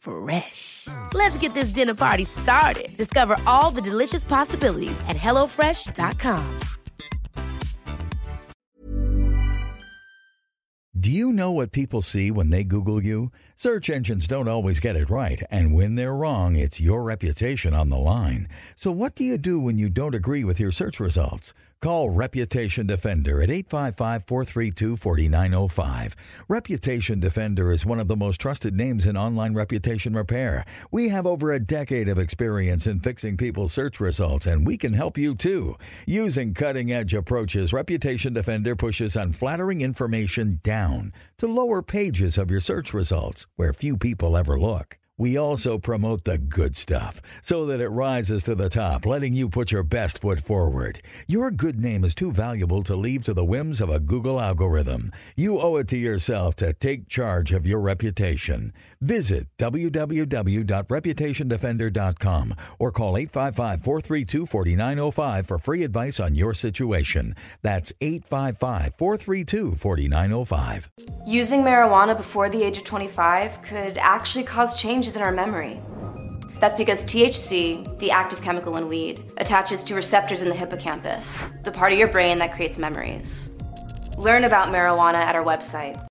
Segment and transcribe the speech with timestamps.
[0.00, 0.88] Fresh.
[1.14, 2.96] Let's get this dinner party started.
[2.96, 6.60] Discover all the delicious possibilities at hellofresh.com.
[10.98, 13.30] Do you know what people see when they Google you?
[13.62, 17.90] Search engines don't always get it right, and when they're wrong, it's your reputation on
[17.90, 18.48] the line.
[18.74, 21.52] So, what do you do when you don't agree with your search results?
[21.82, 26.16] Call Reputation Defender at 855 432 4905.
[26.46, 30.66] Reputation Defender is one of the most trusted names in online reputation repair.
[30.90, 34.92] We have over a decade of experience in fixing people's search results, and we can
[34.92, 35.76] help you too.
[36.06, 42.60] Using cutting edge approaches, Reputation Defender pushes unflattering information down to lower pages of your
[42.60, 44.96] search results where few people ever look.
[45.18, 49.50] We also promote the good stuff so that it rises to the top, letting you
[49.50, 51.02] put your best foot forward.
[51.26, 55.12] Your good name is too valuable to leave to the whims of a Google algorithm.
[55.36, 58.72] You owe it to yourself to take charge of your reputation.
[59.02, 67.34] Visit www.reputationdefender.com or call 855 432 4905 for free advice on your situation.
[67.62, 70.90] That's 855 432 4905.
[71.26, 75.80] Using marijuana before the age of 25 could actually cause changes in our memory.
[76.58, 81.72] That's because THC, the active chemical in weed, attaches to receptors in the hippocampus, the
[81.72, 83.48] part of your brain that creates memories.
[84.18, 86.06] Learn about marijuana at our website.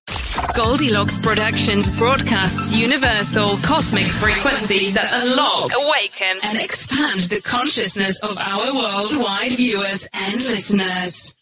[0.54, 8.74] Goldilocks Productions broadcasts universal cosmic frequencies that unlock, awaken, and expand the consciousness of our
[8.74, 11.34] worldwide viewers and listeners.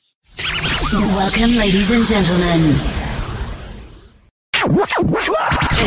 [0.92, 2.74] Welcome, ladies and gentlemen.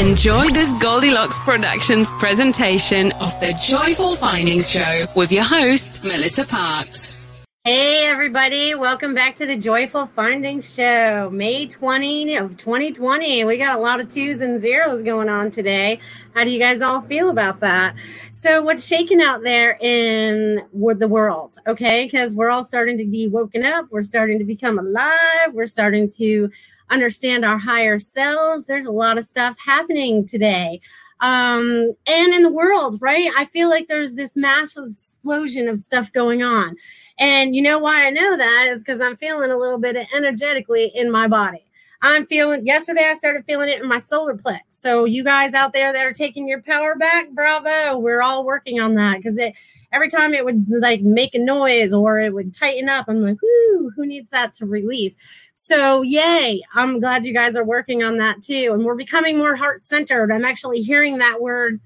[0.08, 7.18] Enjoy this Goldilocks Productions presentation of the Joyful Findings Show with your host, Melissa Parks.
[7.64, 11.30] Hey everybody, welcome back to the Joyful Finding Show.
[11.32, 13.44] May 20 of 2020.
[13.44, 16.00] We got a lot of twos and zeros going on today.
[16.34, 17.94] How do you guys all feel about that?
[18.32, 21.58] So what's shaking out there in the world?
[21.68, 23.86] Okay, because we're all starting to be woken up.
[23.92, 25.54] We're starting to become alive.
[25.54, 26.50] We're starting to
[26.90, 28.66] understand our higher selves.
[28.66, 30.82] There's a lot of stuff happening today.
[31.20, 33.30] Um, and in the world, right?
[33.38, 36.76] I feel like there's this massive explosion of stuff going on.
[37.22, 40.92] And you know why I know that is because I'm feeling a little bit energetically
[40.96, 41.64] in my body.
[42.02, 44.62] I'm feeling yesterday I started feeling it in my solar plex.
[44.70, 48.00] So you guys out there that are taking your power back, bravo.
[48.00, 49.54] We're all working on that because it
[49.92, 53.38] every time it would like make a noise or it would tighten up, I'm like,
[53.40, 55.16] whoo, who needs that to release?
[55.54, 56.64] So yay.
[56.74, 58.72] I'm glad you guys are working on that too.
[58.74, 60.32] And we're becoming more heart centered.
[60.32, 61.80] I'm actually hearing that word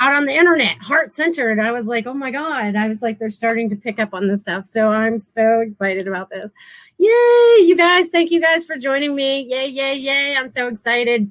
[0.00, 1.60] out on the internet, heart centered.
[1.60, 2.74] I was like, oh my God.
[2.74, 4.66] I was like, they're starting to pick up on this stuff.
[4.66, 6.52] So I'm so excited about this.
[6.98, 8.08] Yay, you guys.
[8.08, 9.42] Thank you guys for joining me.
[9.42, 10.36] Yay, yay, yay.
[10.36, 11.30] I'm so excited.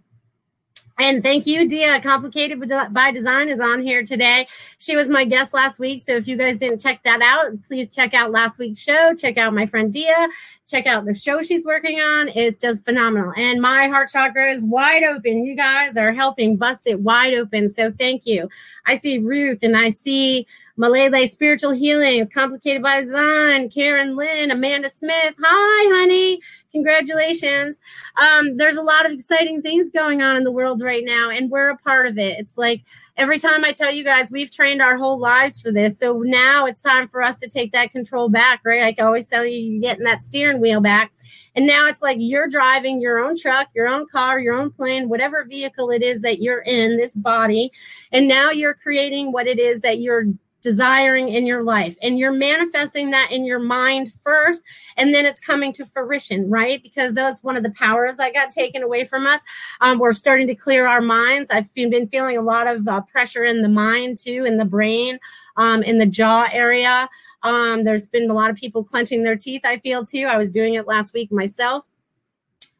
[0.99, 2.01] And thank you, Dia.
[2.01, 2.61] Complicated
[2.91, 4.47] by Design is on here today.
[4.79, 6.01] She was my guest last week.
[6.01, 9.15] So if you guys didn't check that out, please check out last week's show.
[9.15, 10.27] Check out my friend Dia.
[10.67, 12.27] Check out the show she's working on.
[12.35, 13.31] It's just phenomenal.
[13.37, 15.45] And my heart chakra is wide open.
[15.45, 17.69] You guys are helping bust it wide open.
[17.69, 18.49] So thank you.
[18.85, 20.45] I see Ruth and I see
[20.79, 21.89] Malele Spiritual healing.
[21.89, 25.33] Healings, Complicated by Design, Karen Lynn, Amanda Smith.
[25.41, 26.39] Hi, honey.
[26.71, 27.81] Congratulations.
[28.15, 31.49] Um, there's a lot of exciting things going on in the world right now, and
[31.49, 32.37] we're a part of it.
[32.37, 32.83] It's like
[33.17, 35.97] every time I tell you guys, we've trained our whole lives for this.
[35.97, 38.81] So now it's time for us to take that control back, right?
[38.81, 41.11] Like I always tell you, you're getting that steering wheel back.
[41.55, 45.09] And now it's like you're driving your own truck, your own car, your own plane,
[45.09, 47.71] whatever vehicle it is that you're in, this body.
[48.11, 50.25] And now you're creating what it is that you're
[50.61, 54.63] desiring in your life and you're manifesting that in your mind first
[54.97, 56.81] and then it's coming to fruition right?
[56.83, 59.43] Because that's one of the powers that got taken away from us.
[59.81, 61.49] Um, we're starting to clear our minds.
[61.49, 65.19] I've been feeling a lot of uh, pressure in the mind too in the brain
[65.57, 67.09] um, in the jaw area.
[67.43, 70.27] Um, there's been a lot of people clenching their teeth i feel too.
[70.29, 71.87] I was doing it last week myself.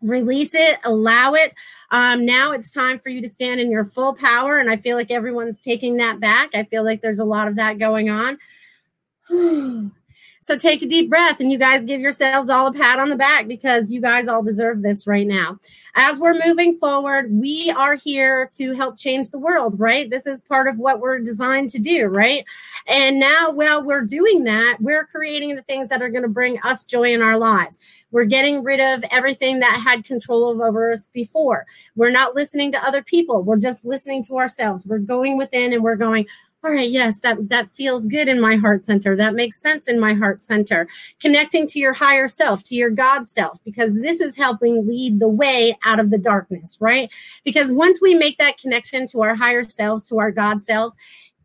[0.02, 1.54] Release it, allow it.
[1.92, 4.58] Um, now it's time for you to stand in your full power.
[4.58, 6.52] And I feel like everyone's taking that back.
[6.54, 8.38] I feel like there's a lot of that going on.
[10.42, 13.16] so take a deep breath and you guys give yourselves all a pat on the
[13.16, 15.60] back because you guys all deserve this right now.
[15.96, 20.10] As we're moving forward, we are here to help change the world, right?
[20.10, 22.46] This is part of what we're designed to do, right?
[22.88, 26.60] And now, while we're doing that, we're creating the things that are going to bring
[26.64, 31.10] us joy in our lives we're getting rid of everything that had control over us
[31.14, 31.66] before.
[31.96, 33.44] We're not listening to other people.
[33.44, 34.86] We're just listening to ourselves.
[34.86, 36.26] We're going within and we're going,
[36.62, 39.16] all right, yes, that, that feels good in my heart center.
[39.16, 40.90] That makes sense in my heart center.
[41.22, 45.30] Connecting to your higher self, to your God self, because this is helping lead the
[45.30, 47.10] way out of the darkness, right?
[47.46, 50.98] Because once we make that connection to our higher selves, to our God selves,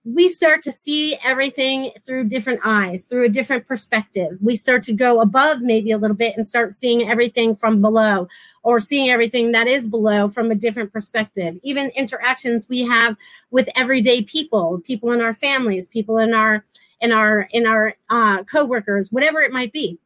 [0.05, 4.37] we start to see everything through different eyes, through a different perspective.
[4.43, 8.29] We start to go above maybe a little bit and start seeing everything from below
[8.62, 11.59] or seeing everything that is below from a different perspective.
[11.62, 13.17] Even interactions we have
[13.51, 16.65] with everyday people, people in our families, people in our
[17.00, 19.99] in our in our uh, coworkers, whatever it might be.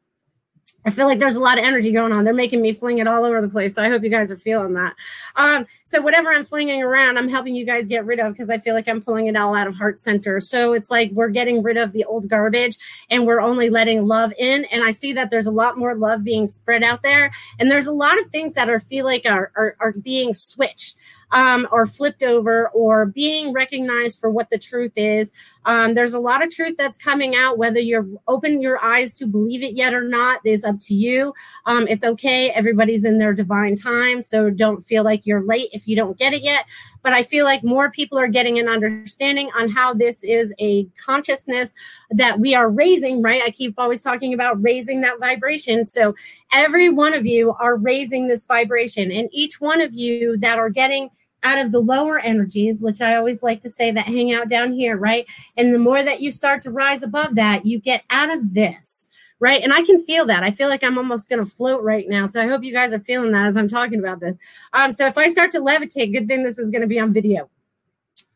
[0.89, 2.25] I feel like there's a lot of energy going on.
[2.25, 3.75] They're making me fling it all over the place.
[3.75, 4.97] So I hope you guys are feeling that.
[5.37, 8.57] Um, so whatever I'm flinging around, I'm helping you guys get rid of because I
[8.57, 10.41] feel like I'm pulling it all out of heart center.
[10.41, 12.79] So it's like we're getting rid of the old garbage
[13.11, 14.65] and we're only letting love in.
[14.73, 17.33] And I see that there's a lot more love being spread out there.
[17.59, 20.97] And there's a lot of things that are feel like are, are, are being switched
[21.33, 25.33] um, or flipped over or being recognized for what the truth is.
[25.69, 29.27] Um, there's a lot of truth that's coming out, whether you're open your eyes to
[29.27, 31.35] believe it yet or not is up to you.
[31.67, 32.49] Um, it's okay.
[32.51, 34.23] Everybody's in their divine time.
[34.23, 36.65] So don't feel like you're late if you don't get it yet.
[37.03, 40.87] But I feel like more people are getting an understanding on how this is a
[41.05, 41.75] consciousness
[42.11, 43.43] that we are raising, right?
[43.45, 45.87] I keep always talking about raising that vibration.
[45.87, 46.15] So
[46.51, 50.71] every one of you are raising this vibration, and each one of you that are
[50.71, 51.11] getting
[51.43, 54.73] out of the lower energies, which I always like to say that hang out down
[54.73, 55.27] here, right?
[55.57, 59.09] And the more that you start to rise above that, you get out of this,
[59.41, 59.63] right?
[59.63, 60.43] And I can feel that.
[60.43, 62.27] I feel like I'm almost going to float right now.
[62.27, 64.37] So I hope you guys are feeling that as I'm talking about this.
[64.73, 67.13] Um, so if I start to levitate, good thing this is going to be on
[67.13, 67.49] video.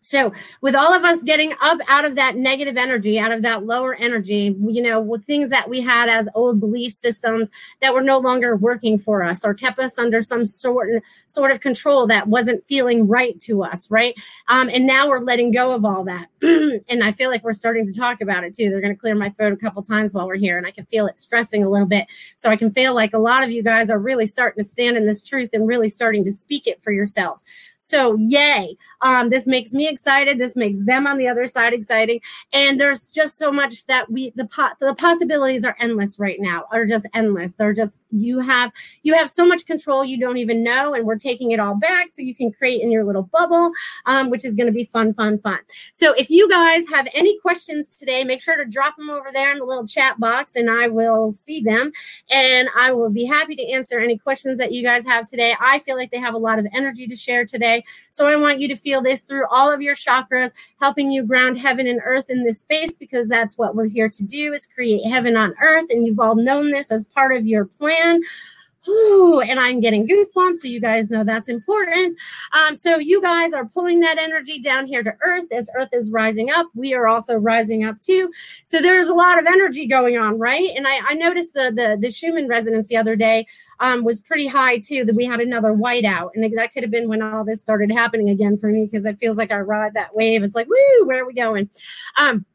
[0.04, 3.64] So, with all of us getting up out of that negative energy, out of that
[3.64, 8.02] lower energy, you know, with things that we had as old belief systems that were
[8.02, 12.26] no longer working for us or kept us under some sort sort of control that
[12.26, 14.16] wasn't feeling right to us, right?
[14.48, 16.26] Um, and now we're letting go of all that,
[16.88, 18.70] and I feel like we're starting to talk about it too.
[18.70, 20.84] They're going to clear my throat a couple times while we're here, and I can
[20.86, 22.08] feel it stressing a little bit.
[22.34, 24.96] So I can feel like a lot of you guys are really starting to stand
[24.96, 27.44] in this truth and really starting to speak it for yourselves.
[27.84, 28.76] So, yay!
[29.00, 30.38] Um, this makes me excited.
[30.38, 32.20] This makes them on the other side exciting.
[32.52, 36.66] And there's just so much that we the po- the possibilities are endless right now.
[36.70, 37.54] Are just endless.
[37.54, 41.18] They're just you have you have so much control you don't even know, and we're
[41.18, 43.72] taking it all back so you can create in your little bubble,
[44.06, 45.58] um, which is going to be fun, fun, fun.
[45.92, 49.50] So if you guys have any questions today, make sure to drop them over there
[49.50, 51.90] in the little chat box, and I will see them,
[52.30, 55.56] and I will be happy to answer any questions that you guys have today.
[55.60, 57.71] I feel like they have a lot of energy to share today,
[58.10, 61.58] so I want you to feel this through all of your chakras, helping you ground
[61.58, 65.04] heaven and earth in this space because that's what we're here to do is create
[65.04, 65.86] heaven on earth.
[65.90, 68.22] And you've all known this as part of your plan.
[68.88, 72.16] Ooh, and I'm getting goosebumps, so you guys know that's important.
[72.52, 76.10] Um, so you guys are pulling that energy down here to Earth as Earth is
[76.10, 76.66] rising up.
[76.74, 78.32] We are also rising up too.
[78.64, 80.70] So there's a lot of energy going on, right?
[80.74, 83.46] And I, I noticed the the the Schumann resonance the other day
[83.78, 85.04] um, was pretty high too.
[85.04, 88.30] That we had another whiteout, and that could have been when all this started happening
[88.30, 90.42] again for me because it feels like I ride that wave.
[90.42, 91.70] It's like, woo, where are we going?
[92.16, 92.46] Um,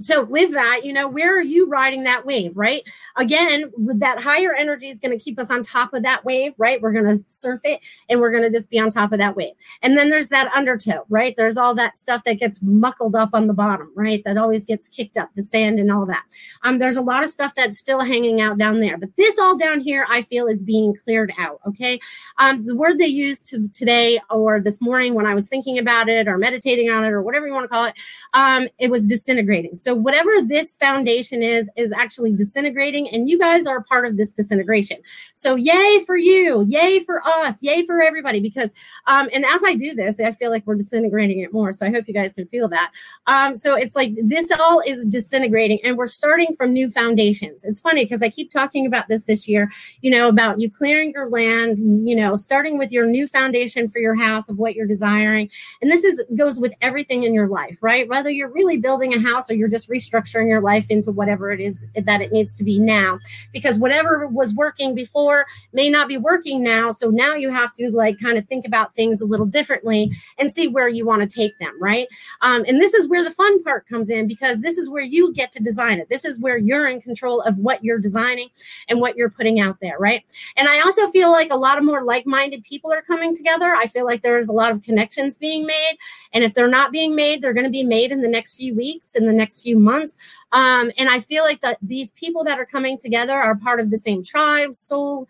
[0.00, 2.82] so with that you know where are you riding that wave right?
[3.16, 6.80] Again that higher energy is going to keep us on top of that wave right?
[6.80, 9.36] We're going to surf it and we're going to just be on top of that
[9.36, 9.52] wave.
[9.82, 11.34] And then there's that undertow right?
[11.36, 14.22] There's all that stuff that gets muckled up on the bottom right?
[14.24, 16.24] That always gets kicked up the sand and all that.
[16.62, 19.56] Um there's a lot of stuff that's still hanging out down there but this all
[19.56, 22.00] down here i feel is being cleared out okay?
[22.38, 26.08] Um the word they used to today or this morning when i was thinking about
[26.08, 27.94] it or meditating on it or whatever you want to call it
[28.34, 29.76] um it was disintegrating.
[29.76, 34.16] So so whatever this foundation is, is actually disintegrating, and you guys are part of
[34.16, 34.98] this disintegration.
[35.34, 38.38] So yay for you, yay for us, yay for everybody.
[38.38, 38.72] Because
[39.08, 41.72] um, and as I do this, I feel like we're disintegrating it more.
[41.72, 42.92] So I hope you guys can feel that.
[43.26, 47.64] Um, so it's like this all is disintegrating, and we're starting from new foundations.
[47.64, 49.72] It's funny because I keep talking about this this year.
[50.02, 51.78] You know about you clearing your land.
[52.08, 55.50] You know, starting with your new foundation for your house of what you're desiring,
[55.82, 58.08] and this is goes with everything in your life, right?
[58.08, 61.50] Whether you're really building a house or you're just just restructuring your life into whatever
[61.50, 63.18] it is that it needs to be now.
[63.52, 66.90] Because whatever was working before may not be working now.
[66.90, 70.52] So now you have to like kind of think about things a little differently and
[70.52, 72.08] see where you want to take them right?
[72.42, 75.32] Um, and this is where the fun part comes in because this is where you
[75.32, 76.08] get to design it.
[76.08, 78.48] This is where you're in control of what you're designing
[78.88, 80.24] and what you're putting out there right?
[80.56, 83.74] And i also feel like a lot of more like-minded people are coming together.
[83.74, 85.96] I feel like there's a lot of connections being made.
[86.32, 88.74] And if they're not being made they're going to be made in the next few
[88.74, 90.16] weeks in the next few few months.
[90.52, 93.90] Um, and I feel like that these people that are coming together are part of
[93.90, 95.28] the same tribe, soul,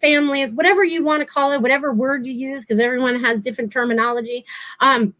[0.00, 3.72] families, whatever you want to call it, whatever word you use, because everyone has different
[3.72, 4.44] terminology.
[4.80, 5.14] Um,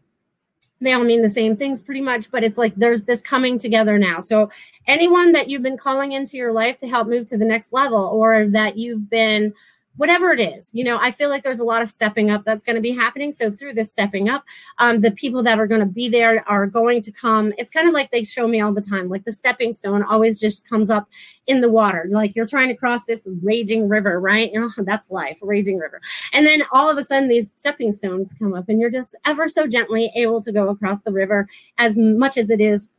[0.79, 3.97] they all mean the same things pretty much, but it's like there's this coming together
[3.97, 4.19] now.
[4.19, 4.49] So,
[4.87, 7.99] anyone that you've been calling into your life to help move to the next level,
[7.99, 9.53] or that you've been
[9.97, 12.63] whatever it is you know i feel like there's a lot of stepping up that's
[12.63, 13.31] going to be happening.
[13.31, 14.43] So through this stepping up
[14.77, 17.53] um, the people that are going to be there are going to come.
[17.57, 20.39] It's kind of like they show me all the time like the stepping stone always
[20.39, 21.07] just comes up
[21.47, 22.05] in the water.
[22.09, 24.51] Like you're trying to cross this raging river right?
[24.51, 26.01] You know that's life raging river.
[26.31, 29.47] And then all of a sudden these stepping stones come up and you're just ever
[29.47, 31.47] so gently able to go across the river
[31.77, 32.89] as much as it is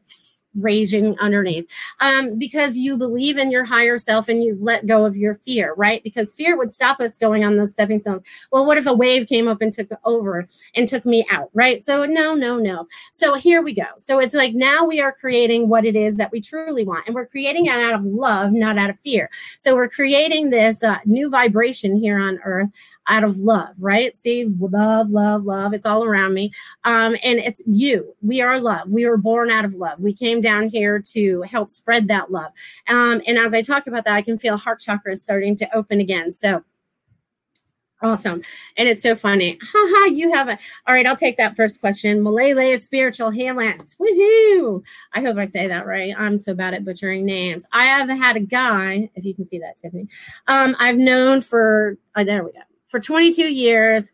[0.57, 1.67] raging underneath
[2.01, 5.75] um, because you believe in your higher self and you've let go of your fear,
[5.77, 6.03] right?
[6.03, 8.23] Because fear would stop us going on those stepping stones.
[8.51, 11.83] Well, what if a wave came up and took over and took me out, right?
[11.83, 12.87] So, no, no, no.
[13.13, 13.87] So, here we go.
[13.99, 17.15] So, it's like now we are creating what it is that we truly want, and
[17.15, 19.29] we're creating it out of love, not out of fear.
[19.59, 22.71] So, we're creating this uh, new vibration here on earth
[23.07, 24.17] out of love, right?
[24.17, 25.75] See, love, love, love.
[25.75, 26.53] It's all around me.
[26.85, 28.15] Um, and it's you.
[28.23, 28.89] We are love.
[28.89, 30.01] We were born out of love.
[30.01, 32.53] We came down here to help spread that love.
[32.89, 36.01] Um, and as I talk about that, I can feel heart chakra starting to open
[36.01, 36.31] again.
[36.31, 36.63] So,
[38.03, 38.43] Awesome.
[38.77, 39.59] And it's so funny.
[39.63, 41.07] Haha, you have a all right.
[41.07, 42.21] I'll take that first question.
[42.21, 43.97] Malele is spiritual healings.
[43.99, 44.83] Woohoo.
[45.15, 46.13] I hope I say that right.
[46.17, 47.67] I'm so bad at butchering names.
[47.73, 50.09] I have had a guy, if you can see that, Tiffany.
[50.49, 54.13] Um, I've known for oh, there we go for 22 years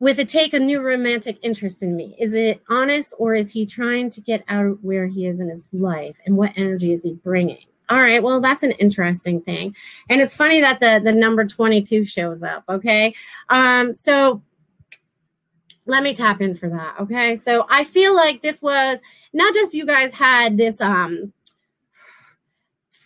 [0.00, 2.14] with a take a new romantic interest in me.
[2.18, 5.48] Is it honest or is he trying to get out of where he is in
[5.48, 7.64] his life and what energy is he bringing?
[7.90, 9.74] All right, well that's an interesting thing.
[10.08, 13.14] And it's funny that the the number 22 shows up, okay?
[13.48, 14.42] Um so
[15.86, 17.34] let me tap in for that, okay?
[17.34, 19.00] So I feel like this was
[19.32, 21.32] not just you guys had this um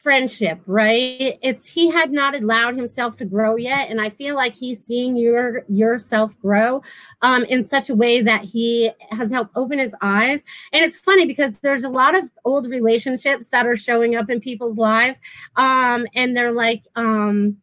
[0.03, 1.39] friendship, right?
[1.43, 5.17] It's he had not allowed himself to grow yet, and I feel like he's seeing
[5.17, 6.83] your yourself grow
[7.23, 10.45] um, in such a way that he has helped open his eyes.
[10.73, 14.41] And it's funny because there's a lot of old relationships that are showing up in
[14.41, 15.21] people's lives,
[15.57, 16.83] um, and they're like.
[16.97, 17.59] Um,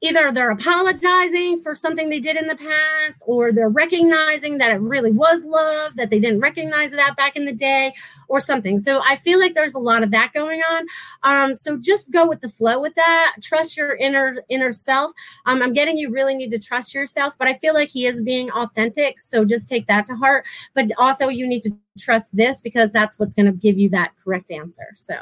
[0.00, 4.80] either they're apologizing for something they did in the past or they're recognizing that it
[4.80, 7.92] really was love that they didn't recognize that back in the day
[8.28, 8.78] or something.
[8.78, 10.86] So i feel like there's a lot of that going on.
[11.22, 13.36] Um, so just go with the flow with that.
[13.42, 15.12] Trust your inner inner self.
[15.46, 18.22] Um, i'm getting you really need to trust yourself but i feel like he is
[18.22, 20.46] being authentic so just take that to heart.
[20.74, 24.12] But also you need to trust this because that's what's going to give you that
[24.22, 24.88] correct answer.
[24.94, 25.14] So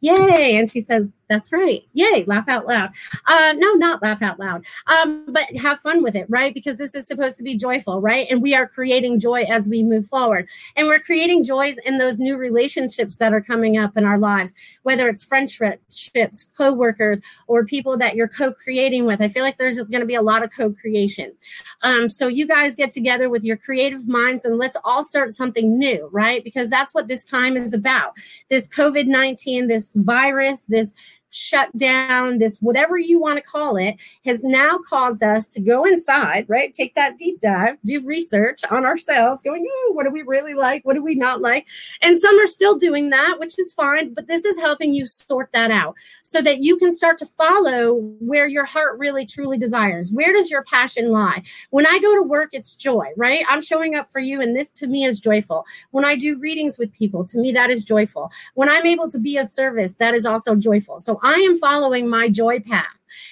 [0.00, 0.56] yay!
[0.56, 1.82] And she says that's right.
[1.94, 2.24] Yay.
[2.26, 2.90] Laugh out loud.
[3.26, 4.64] Uh, no, not laugh out loud.
[4.86, 6.52] Um, but have fun with it, right?
[6.52, 8.26] Because this is supposed to be joyful, right?
[8.30, 10.46] And we are creating joy as we move forward.
[10.76, 14.52] And we're creating joys in those new relationships that are coming up in our lives,
[14.82, 19.22] whether it's friendships, co-workers, or people that you're co-creating with.
[19.22, 21.32] I feel like there's going to be a lot of co-creation.
[21.80, 25.78] Um, so you guys get together with your creative minds and let's all start something
[25.78, 26.44] new, right?
[26.44, 28.12] Because that's what this time is about.
[28.50, 30.94] This COVID-19, this virus, this
[31.32, 36.44] shutdown, this whatever you want to call it, has now caused us to go inside,
[36.48, 36.72] right?
[36.72, 40.84] Take that deep dive, do research on ourselves, going, oh, what do we really like?
[40.84, 41.66] What do we not like?
[42.02, 45.50] And some are still doing that, which is fine, but this is helping you sort
[45.52, 50.12] that out so that you can start to follow where your heart really truly desires.
[50.12, 51.42] Where does your passion lie?
[51.70, 53.44] When I go to work, it's joy, right?
[53.48, 55.64] I'm showing up for you, and this to me is joyful.
[55.90, 58.30] When I do readings with people, to me, that is joyful.
[58.54, 60.98] When I'm able to be of service, that is also joyful.
[60.98, 62.86] So I am following my joy path.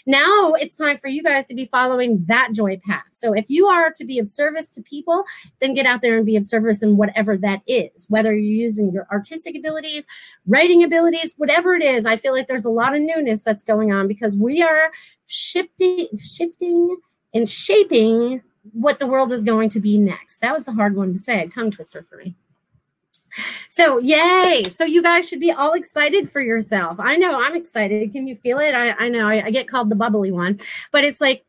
[0.07, 3.07] Now it's time for you guys to be following that joy path.
[3.13, 5.25] So if you are to be of service to people,
[5.61, 8.93] then get out there and be of service in whatever that is, whether you're using
[8.93, 10.07] your artistic abilities,
[10.47, 12.07] writing abilities, whatever it is.
[12.07, 14.91] I feel like there's a lot of newness that's going on because we are
[15.27, 16.97] shifting, shifting
[17.35, 18.43] and shaping
[18.73, 20.39] what the world is going to be next.
[20.39, 22.35] That was a hard one to say, tongue twister for me.
[23.69, 24.65] So, yay.
[24.65, 26.99] So, you guys should be all excited for yourself.
[26.99, 28.13] I know I'm excited.
[28.13, 28.75] Can you feel it?
[28.75, 30.61] I, I know I, I get called the bubbly one,
[30.91, 31.45] but it's like,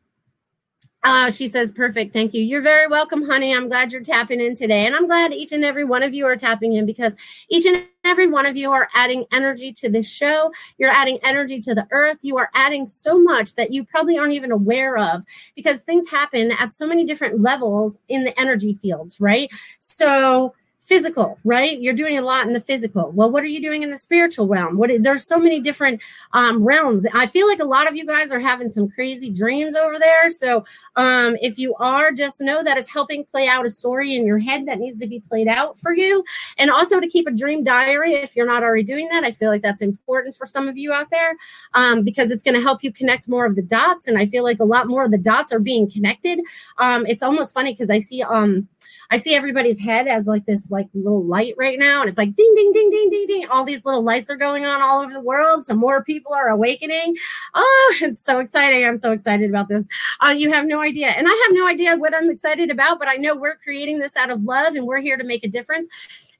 [1.04, 2.12] uh, she says, perfect.
[2.12, 2.42] Thank you.
[2.42, 3.52] You're very welcome, honey.
[3.52, 4.86] I'm glad you're tapping in today.
[4.86, 7.16] And I'm glad each and every one of you are tapping in because
[7.48, 10.52] each and every one of you are adding energy to this show.
[10.78, 12.18] You're adding energy to the earth.
[12.22, 15.24] You are adding so much that you probably aren't even aware of
[15.56, 19.50] because things happen at so many different levels in the energy fields, right?
[19.80, 20.54] So,
[20.92, 21.80] physical right?
[21.80, 23.10] You're doing a lot in the physical.
[23.12, 24.76] Well what are you doing in the spiritual realm?
[24.76, 27.06] What there's so many different um, realms.
[27.14, 30.28] I feel like a lot of you guys are having some crazy dreams over there.
[30.28, 30.64] So
[30.96, 34.38] um, if you are just know that it's helping play out a story in your
[34.38, 36.24] head that needs to be played out for you.
[36.58, 39.50] And also to keep a dream diary if you're not already doing that i feel
[39.50, 41.36] like that's important for some of you out there
[41.74, 44.06] um, because it's going to help you connect more of the dots.
[44.06, 46.40] And i feel like a lot more of the dots are being connected.
[46.76, 48.68] Um, it's almost funny because i see um
[49.12, 52.34] I see everybody's head as like this like little light right now, and it's like
[52.34, 53.48] ding ding ding ding ding ding.
[53.48, 56.48] All these little lights are going on all over the world, so more people are
[56.48, 57.16] awakening.
[57.54, 58.84] Oh, it's so exciting!
[58.84, 59.88] I'm so excited about this.
[60.20, 63.08] Uh, you have no idea, and I have no idea what I'm excited about, but
[63.08, 65.88] I know we're creating this out of love, and we're here to make a difference.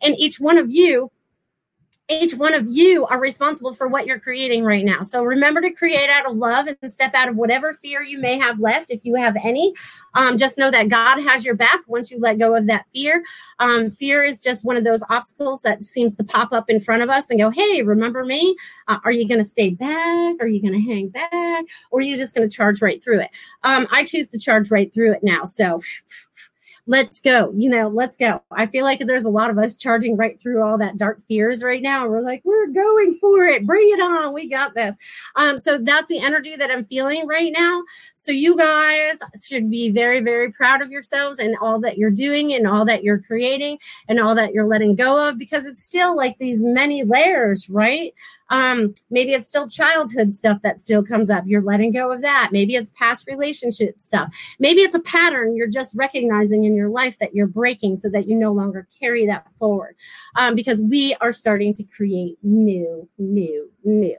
[0.00, 1.10] And each one of you
[2.08, 5.00] each one of you are responsible for what you're creating right now.
[5.02, 8.38] So remember to create out of love and step out of whatever fear you may
[8.38, 9.72] have left, if you have any.
[10.14, 13.22] Um, just know that God has your back once you let go of that fear.
[13.58, 17.02] Um, fear is just one of those obstacles that seems to pop up in front
[17.02, 18.56] of us and go, Hey, remember me?
[18.88, 20.36] Uh, are you going to stay back?
[20.40, 21.64] Are you going to hang back?
[21.90, 23.30] Or are you just going to charge right through it?
[23.62, 25.44] Um, I choose to charge right through it now.
[25.44, 25.80] So,
[26.86, 28.42] let's go, you know, let's go.
[28.50, 31.62] I feel like there's a lot of us charging right through all that dark fears
[31.62, 32.08] right now.
[32.08, 33.64] We're like, we're going for it.
[33.64, 34.32] Bring it on.
[34.32, 34.96] We got this.
[35.36, 37.84] Um, so that's the energy that I'm feeling right now.
[38.16, 42.52] So you guys should be very, very proud of yourselves and all that you're doing
[42.52, 46.16] and all that you're creating and all that you're letting go of because it's still
[46.16, 48.12] like these many layers, right?
[48.52, 51.44] Um, maybe it's still childhood stuff that still comes up.
[51.46, 52.50] You're letting go of that.
[52.52, 54.32] Maybe it's past relationship stuff.
[54.58, 58.28] Maybe it's a pattern you're just recognizing in your life that you're breaking so that
[58.28, 59.96] you no longer carry that forward.
[60.36, 64.18] Um, because we are starting to create new, new, new.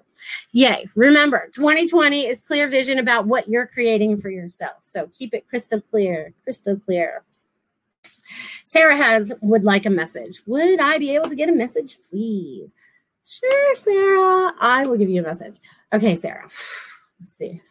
[0.52, 0.90] Yay.
[0.96, 4.78] Remember, 2020 is clear vision about what you're creating for yourself.
[4.82, 7.24] So keep it crystal clear, crystal clear.
[8.64, 10.42] Sarah has would like a message.
[10.48, 12.74] Would I be able to get a message, please?
[13.26, 14.54] Sure, Sarah.
[14.60, 15.60] I will give you a message.
[15.94, 16.44] Okay, Sarah.
[17.20, 17.62] Let's see.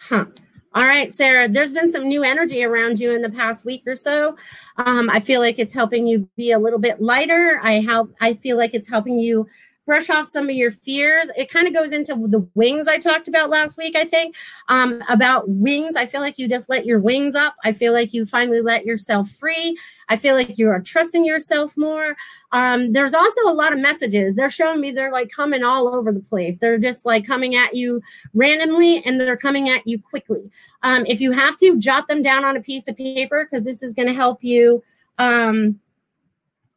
[0.00, 0.26] Huh.
[0.72, 3.96] All right, Sarah, there's been some new energy around you in the past week or
[3.96, 4.36] so.
[4.76, 7.60] Um, I feel like it's helping you be a little bit lighter.
[7.62, 9.48] I help I feel like it's helping you
[9.90, 11.32] brush off some of your fears.
[11.36, 14.36] It kind of goes into the wings I talked about last week, I think.
[14.68, 15.96] Um, about wings.
[15.96, 17.56] I feel like you just let your wings up.
[17.64, 19.76] I feel like you finally let yourself free.
[20.08, 22.14] I feel like you are trusting yourself more.
[22.52, 24.36] Um, there's also a lot of messages.
[24.36, 26.58] They're showing me they're like coming all over the place.
[26.58, 28.00] They're just like coming at you
[28.32, 30.52] randomly and they're coming at you quickly.
[30.84, 33.82] Um, if you have to, jot them down on a piece of paper because this
[33.82, 34.84] is going to help you.
[35.18, 35.80] Um,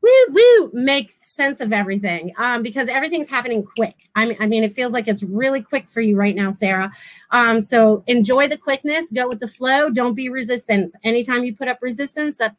[0.03, 3.95] woo woo make sense of everything um, because everything's happening quick.
[4.15, 6.91] I mean, I mean, it feels like it's really quick for you right now, Sarah.
[7.31, 9.89] Um, so enjoy the quickness, go with the flow.
[9.89, 10.95] Don't be resistant.
[11.03, 12.55] Anytime you put up resistance, that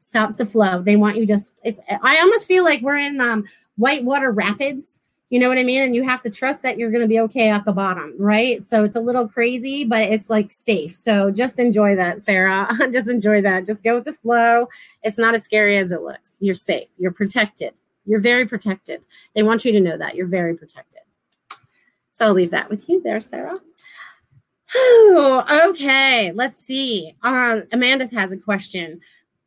[0.00, 0.82] stops the flow.
[0.82, 1.60] They want you just.
[1.64, 1.80] It's.
[2.02, 3.44] I almost feel like we're in um,
[3.76, 5.82] whitewater rapids you know what I mean?
[5.82, 8.62] And you have to trust that you're going to be okay at the bottom, right?
[8.62, 10.96] So it's a little crazy, but it's like safe.
[10.96, 12.68] So just enjoy that, Sarah.
[12.92, 13.66] just enjoy that.
[13.66, 14.68] Just go with the flow.
[15.02, 16.36] It's not as scary as it looks.
[16.40, 16.88] You're safe.
[16.98, 17.72] You're protected.
[18.06, 19.02] You're very protected.
[19.34, 21.00] They want you to know that you're very protected.
[22.12, 23.58] So I'll leave that with you there, Sarah.
[25.68, 27.14] okay, let's see.
[27.22, 29.00] Um, Amanda has a question,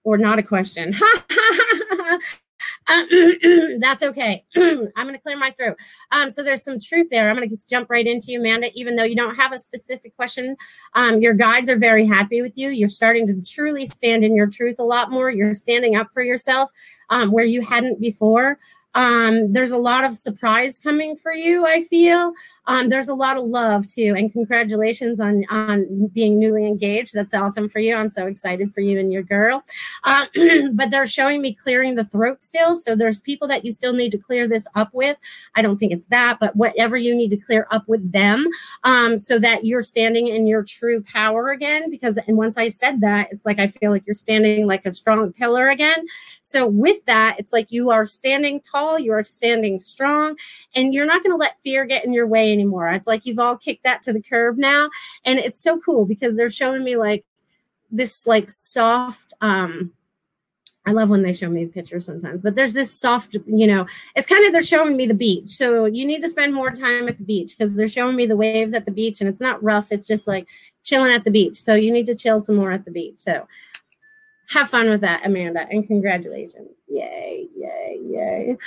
[0.03, 0.95] or not a question.
[3.79, 4.45] that's okay.
[4.55, 5.77] I'm going to clear my throat.
[6.11, 7.29] Um, so there's some truth there.
[7.29, 8.71] I'm going to jump right into you, Amanda.
[8.75, 10.55] Even though you don't have a specific question,
[10.93, 12.69] um, your guides are very happy with you.
[12.69, 15.29] You're starting to truly stand in your truth a lot more.
[15.29, 16.71] You're standing up for yourself
[17.09, 18.57] um, where you hadn't before.
[18.95, 22.33] Um, there's a lot of surprise coming for you, I feel.
[22.67, 27.13] Um, there's a lot of love too, and congratulations on on being newly engaged.
[27.13, 27.95] That's awesome for you.
[27.95, 29.63] I'm so excited for you and your girl.
[30.03, 30.25] Uh,
[30.73, 34.11] but they're showing me clearing the throat still, so there's people that you still need
[34.11, 35.17] to clear this up with.
[35.55, 38.47] I don't think it's that, but whatever you need to clear up with them,
[38.83, 41.89] um, so that you're standing in your true power again.
[41.89, 44.91] Because and once I said that, it's like I feel like you're standing like a
[44.91, 46.05] strong pillar again.
[46.41, 50.35] So with that, it's like you are standing tall, you are standing strong,
[50.75, 52.89] and you're not going to let fear get in your way anymore.
[52.89, 54.89] It's like you've all kicked that to the curb now.
[55.25, 57.25] And it's so cool because they're showing me like
[57.89, 59.93] this like soft um
[60.87, 64.25] I love when they show me pictures sometimes, but there's this soft, you know, it's
[64.25, 65.49] kind of they're showing me the beach.
[65.49, 68.37] So you need to spend more time at the beach because they're showing me the
[68.37, 69.91] waves at the beach and it's not rough.
[69.91, 70.47] It's just like
[70.85, 71.57] chilling at the beach.
[71.57, 73.15] So you need to chill some more at the beach.
[73.17, 73.49] So
[74.51, 76.76] have fun with that, Amanda, and congratulations.
[76.89, 78.57] Yay, yay, yay.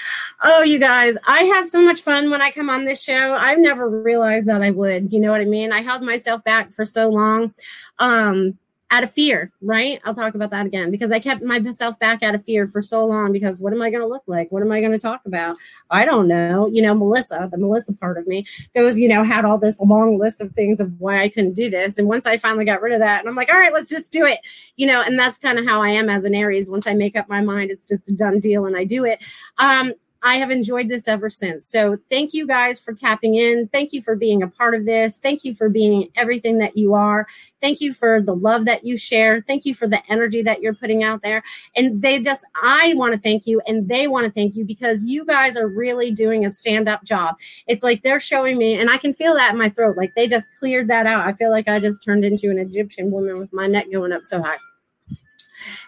[0.44, 3.34] Oh, you guys, I have so much fun when I come on this show.
[3.34, 5.12] I've never realized that I would.
[5.12, 5.72] You know what I mean?
[5.72, 7.54] I held myself back for so long.
[7.98, 8.58] Um,
[8.90, 10.00] out of fear, right?
[10.04, 13.06] I'll talk about that again because I kept myself back out of fear for so
[13.06, 14.50] long because what am I going to look like?
[14.50, 15.56] What am I going to talk about?
[15.90, 16.68] I don't know.
[16.72, 20.18] You know, Melissa, the Melissa part of me goes, you know, had all this long
[20.18, 21.98] list of things of why I couldn't do this.
[21.98, 24.10] And once I finally got rid of that, and I'm like, all right, let's just
[24.10, 24.40] do it,
[24.76, 26.70] you know, and that's kind of how I am as an Aries.
[26.70, 29.20] Once I make up my mind, it's just a done deal and I do it.
[29.58, 31.66] Um, I have enjoyed this ever since.
[31.66, 33.68] So thank you guys for tapping in.
[33.68, 35.16] Thank you for being a part of this.
[35.16, 37.26] Thank you for being everything that you are.
[37.60, 39.40] Thank you for the love that you share.
[39.40, 41.42] Thank you for the energy that you're putting out there.
[41.74, 45.04] And they just, I want to thank you and they want to thank you because
[45.04, 47.36] you guys are really doing a stand up job.
[47.66, 49.96] It's like they're showing me, and I can feel that in my throat.
[49.96, 51.26] Like they just cleared that out.
[51.26, 54.22] I feel like I just turned into an Egyptian woman with my neck going up
[54.24, 54.58] so high.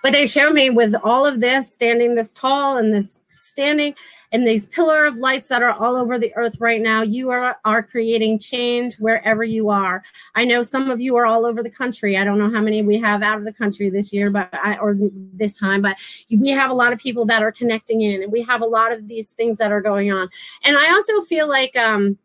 [0.03, 3.95] But they show me with all of this standing this tall and this standing
[4.33, 7.57] and these pillar of lights that are all over the earth right now you are
[7.65, 10.03] are creating change wherever you are.
[10.35, 12.17] I know some of you are all over the country.
[12.17, 14.77] I don't know how many we have out of the country this year but I,
[14.79, 15.97] or this time but
[16.31, 18.93] we have a lot of people that are connecting in and we have a lot
[18.93, 20.29] of these things that are going on.
[20.65, 22.19] And i also feel like um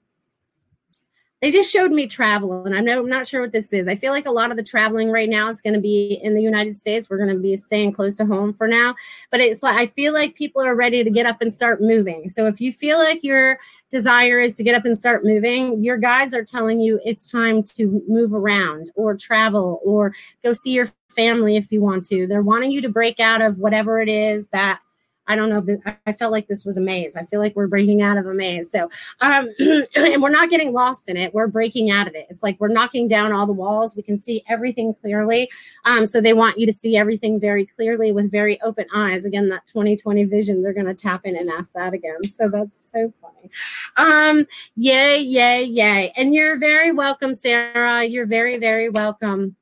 [1.41, 3.87] they just showed me travel and I'm, no, I'm not sure what this is.
[3.87, 6.33] I feel like a lot of the traveling right now is going to be in
[6.33, 7.09] the united states.
[7.09, 8.95] We're going to be staying close to home for now.
[9.29, 12.29] But it's like i feel like people are ready to get up and start moving.
[12.29, 13.59] So if you feel like your
[13.91, 17.63] desire is to get up and start moving your guides are telling you it's time
[17.63, 22.27] to move around or travel or go see your family if you want to.
[22.27, 24.81] They're wanting you to break out of whatever it is that
[25.27, 25.77] I don't know.
[26.05, 27.15] I felt like this was a maze.
[27.15, 28.71] I feel like we're breaking out of a maze.
[28.71, 28.89] So,
[29.21, 29.49] um,
[29.95, 31.33] and we're not getting lost in it.
[31.33, 32.27] We're breaking out of it.
[32.29, 33.95] It's like we're knocking down all the walls.
[33.95, 35.49] We can see everything clearly.
[35.85, 39.25] Um, so they want you to see everything very clearly with very open eyes.
[39.25, 42.23] Again, that 2020 vision, they're going to tap in and ask that again.
[42.23, 43.49] So that's so funny.
[43.97, 46.13] Um, yay, yay, yay.
[46.15, 48.03] And you're very welcome, Sarah.
[48.03, 49.55] You're very, very welcome.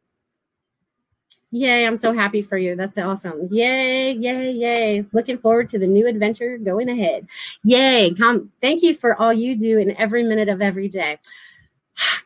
[1.55, 2.75] Yay, I'm so happy for you.
[2.75, 3.47] That's awesome.
[3.49, 5.05] Yay, yay, yay.
[5.13, 7.27] Looking forward to the new adventure going ahead.
[7.63, 8.13] Yay.
[8.13, 11.17] Com- thank you for all you do in every minute of every day.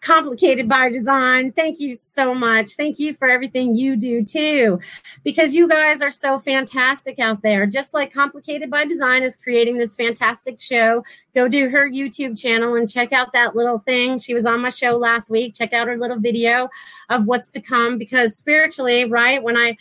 [0.10, 1.52] Complicated by design.
[1.52, 2.72] Thank you so much.
[2.72, 4.80] Thank you for everything you do too,
[5.24, 7.68] because you guys are so fantastic out there.
[7.68, 11.04] Just like Complicated by Design is creating this fantastic show.
[11.36, 14.18] Go do her YouTube channel and check out that little thing.
[14.18, 15.54] She was on my show last week.
[15.54, 16.70] Check out her little video
[17.10, 19.44] of what's to come because spiritually, right?
[19.44, 19.78] When I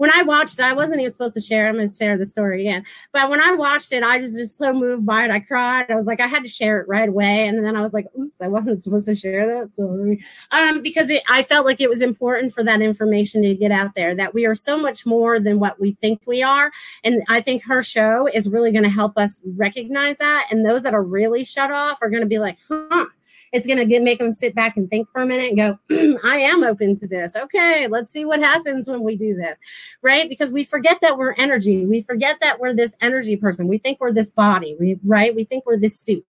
[0.00, 1.68] when I watched it, I wasn't even supposed to share.
[1.68, 2.86] I'm going to share the story again.
[3.12, 5.30] But when I watched it, I was just so moved by it.
[5.30, 5.90] I cried.
[5.90, 7.46] I was like, I had to share it right away.
[7.46, 9.74] And then I was like, oops, I wasn't supposed to share that.
[9.74, 10.24] Sorry.
[10.52, 13.94] Um, because it, I felt like it was important for that information to get out
[13.94, 16.72] there that we are so much more than what we think we are.
[17.04, 20.48] And I think her show is really going to help us recognize that.
[20.50, 23.04] And those that are really shut off are going to be like, huh
[23.52, 25.56] it's going to make them sit back and think for a minute and
[25.90, 27.36] go, I am open to this.
[27.36, 29.58] Okay, let's see what happens when we do this,
[30.02, 30.28] right?
[30.28, 31.84] Because we forget that we're energy.
[31.84, 33.66] We forget that we're this energy person.
[33.66, 35.34] We think we're this body, we, right?
[35.34, 36.24] We think we're this suit.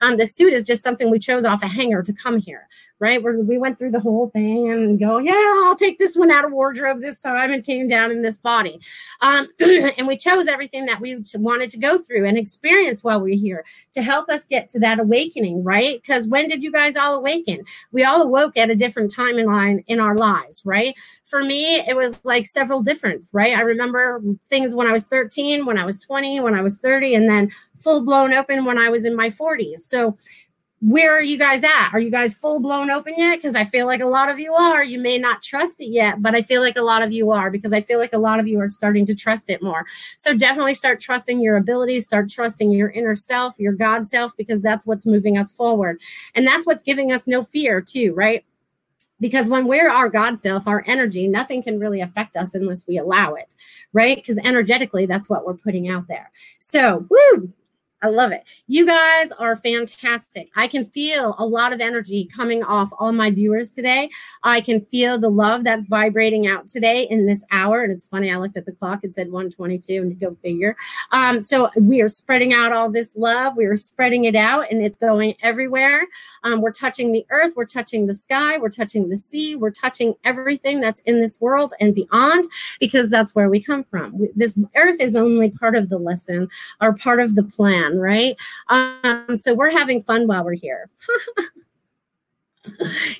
[0.00, 2.68] Um, the suit is just something we chose off a hanger to come here,
[3.00, 3.22] right?
[3.22, 6.44] Where we went through the whole thing and go, yeah, I'll take this one out
[6.44, 8.80] of wardrobe this time and came down in this body.
[9.20, 13.34] Um, and we chose everything that we wanted to go through and experience while we
[13.34, 16.00] are here to help us get to that awakening, right?
[16.00, 17.64] Because when did you guys all awaken?
[17.92, 20.94] We all awoke at a different time in line in our lives, right?
[21.24, 23.56] For me, it was like several different, right?
[23.56, 27.14] I remember things when I was 13, when I was 20, when I was 30,
[27.14, 29.78] and then full blown open when I was in my 40s.
[29.78, 30.16] So
[30.80, 31.90] where are you guys at?
[31.92, 33.36] Are you guys full blown open yet?
[33.36, 34.84] Because I feel like a lot of you are.
[34.84, 37.50] You may not trust it yet, but I feel like a lot of you are
[37.50, 39.86] because I feel like a lot of you are starting to trust it more.
[40.18, 44.62] So definitely start trusting your abilities, start trusting your inner self, your God self, because
[44.62, 46.00] that's what's moving us forward.
[46.36, 48.44] And that's what's giving us no fear, too, right?
[49.20, 52.98] Because when we're our God self, our energy, nothing can really affect us unless we
[52.98, 53.52] allow it,
[53.92, 54.14] right?
[54.14, 56.30] Because energetically, that's what we're putting out there.
[56.60, 57.52] So, woo,
[58.00, 58.44] I love it.
[58.68, 60.50] You guys are fantastic.
[60.54, 64.08] I can feel a lot of energy coming off all my viewers today.
[64.44, 67.82] I can feel the love that's vibrating out today in this hour.
[67.82, 70.76] And it's funny, I looked at the clock, it said 122, and go figure.
[71.10, 73.56] Um, so we are spreading out all this love.
[73.56, 76.06] We are spreading it out, and it's going everywhere.
[76.44, 80.14] Um, we're touching the earth, we're touching the sky, we're touching the sea, we're touching
[80.22, 82.44] everything that's in this world and beyond,
[82.78, 84.28] because that's where we come from.
[84.36, 86.48] This earth is only part of the lesson
[86.80, 88.36] or part of the plan right?
[88.68, 90.90] Um, so we're having fun while we're here.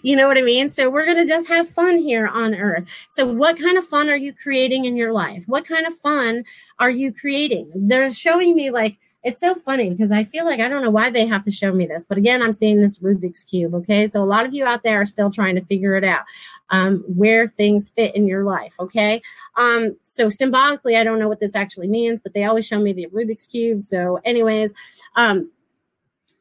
[0.02, 0.70] you know what I mean?
[0.70, 2.88] So we're going to just have fun here on earth.
[3.09, 5.44] So what kind of fun are you creating in your life?
[5.46, 6.44] What kind of fun
[6.78, 7.70] are you creating?
[7.74, 11.11] They're showing me like it's so funny because I feel like I don't know why
[11.11, 13.74] they have to show me this, but again, I'm seeing this Rubik's cube.
[13.74, 16.24] Okay, so a lot of you out there are still trying to figure it out,
[16.70, 18.76] um, where things fit in your life.
[18.78, 19.20] Okay,
[19.57, 22.92] um, so symbolically, I don't know what this actually means, but they always show me
[22.92, 23.83] the Rubik's cube.
[23.83, 24.72] So, anyways,
[25.16, 25.50] um,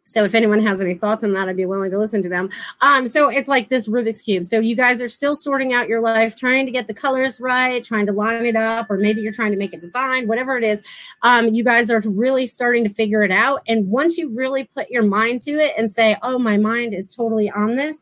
[0.07, 2.49] so if anyone has any thoughts on that, I'd be willing to listen to them.
[2.79, 4.45] Um, so it's like this Rubik's cube.
[4.45, 7.83] So you guys are still sorting out your life, trying to get the colors right,
[7.83, 10.63] trying to line it up, or maybe you're trying to make a design, whatever it
[10.63, 10.81] is.
[11.23, 13.61] Um, you guys are really starting to figure it out.
[13.67, 17.13] And once you really put your mind to it and say, "Oh, my mind is
[17.13, 18.01] totally on this,"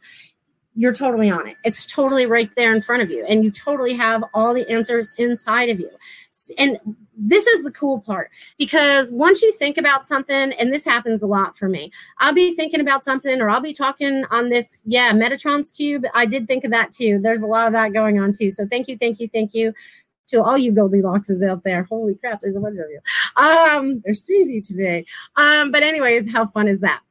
[0.75, 1.55] you're totally on it.
[1.63, 5.13] It's totally right there in front of you, and you totally have all the answers
[5.17, 5.89] inside of you
[6.58, 6.79] and
[7.17, 11.27] this is the cool part because once you think about something, and this happens a
[11.27, 15.12] lot for me, I'll be thinking about something or I'll be talking on this, yeah,
[15.12, 16.05] Metatron's cube.
[16.13, 17.19] I did think of that too.
[17.21, 18.51] There's a lot of that going on too.
[18.51, 19.73] So thank you, thank you, thank you
[20.27, 21.84] to all you Goldilockses out there.
[21.84, 22.99] Holy crap, there's a bunch of you.
[23.41, 25.05] Um, there's three of you today.
[25.36, 27.01] Um, but anyways, how fun is that?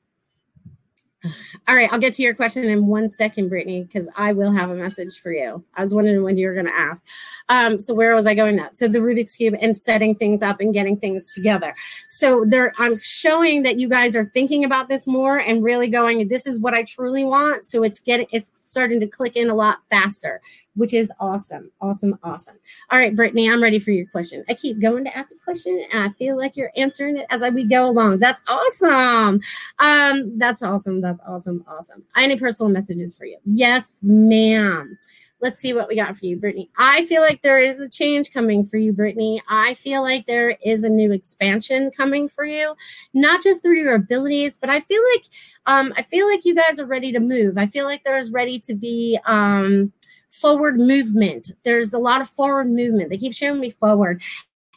[1.66, 4.70] All right, I'll get to your question in one second, Brittany, because I will have
[4.70, 5.64] a message for you.
[5.74, 7.04] I was wondering when you were going to ask.
[7.48, 8.76] Um, so where was I going at?
[8.76, 11.74] So the Rubik's cube and setting things up and getting things together.
[12.10, 16.28] So there, I'm showing that you guys are thinking about this more and really going.
[16.28, 17.66] This is what I truly want.
[17.66, 20.42] So it's getting, it's starting to click in a lot faster
[20.74, 21.70] which is awesome.
[21.80, 22.18] Awesome.
[22.22, 22.56] Awesome.
[22.90, 24.44] All right, Brittany, I'm ready for your question.
[24.48, 27.42] I keep going to ask a question and I feel like you're answering it as
[27.54, 28.18] we go along.
[28.18, 29.40] That's awesome.
[29.78, 31.00] Um, that's awesome.
[31.00, 31.64] That's awesome.
[31.68, 32.04] Awesome.
[32.16, 33.38] Any personal messages for you?
[33.44, 34.98] Yes, ma'am.
[35.40, 36.70] Let's see what we got for you, Brittany.
[36.78, 39.42] I feel like there is a change coming for you, Brittany.
[39.46, 42.74] I feel like there is a new expansion coming for you,
[43.12, 45.24] not just through your abilities, but I feel like
[45.66, 47.58] um, I feel like you guys are ready to move.
[47.58, 49.92] I feel like there is ready to be um,
[50.40, 51.52] forward movement.
[51.64, 53.10] There's a lot of forward movement.
[53.10, 54.22] They keep showing me forward.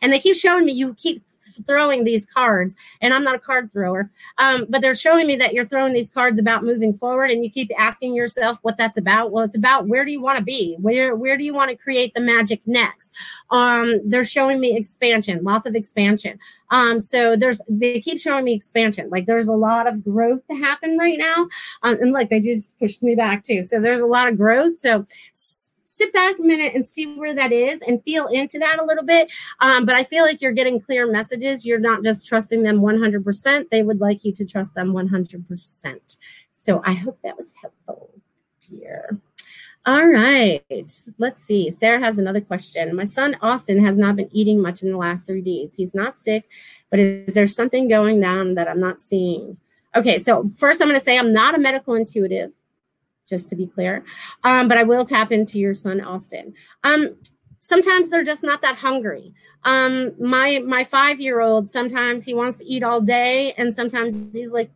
[0.01, 1.21] And they keep showing me you keep
[1.65, 5.53] throwing these cards, and I'm not a card thrower, um, but they're showing me that
[5.53, 9.31] you're throwing these cards about moving forward, and you keep asking yourself what that's about.
[9.31, 10.75] Well, it's about where do you want to be?
[10.79, 13.15] Where where do you want to create the magic next?
[13.49, 16.39] Um, they're showing me expansion, lots of expansion.
[16.69, 19.09] Um, so there's they keep showing me expansion.
[19.09, 21.47] Like there's a lot of growth to happen right now,
[21.83, 23.63] um, and like they just pushed me back too.
[23.63, 24.77] So there's a lot of growth.
[24.77, 25.05] So
[25.97, 29.03] sit back a minute and see where that is and feel into that a little
[29.03, 29.31] bit.
[29.59, 31.65] Um, but I feel like you're getting clear messages.
[31.65, 33.69] You're not just trusting them 100%.
[33.69, 36.17] They would like you to trust them 100%.
[36.51, 38.11] So I hope that was helpful,
[38.69, 39.19] dear.
[39.85, 40.61] All right,
[41.17, 41.71] let's see.
[41.71, 42.93] Sarah has another question.
[42.93, 45.75] My son Austin has not been eating much in the last three days.
[45.77, 46.49] He's not sick,
[46.89, 49.55] but is there something going down that I'm not seeing?
[49.95, 52.53] Okay, so first I'm going to say I'm not a medical intuitive
[53.27, 54.03] just to be clear.
[54.43, 56.53] Um, but I will tap into your son, Austin.
[56.83, 57.17] Um,
[57.59, 59.33] sometimes they're just not that hungry.
[59.63, 64.33] Um, my my five year old sometimes he wants to eat all day, and sometimes
[64.33, 64.71] he's like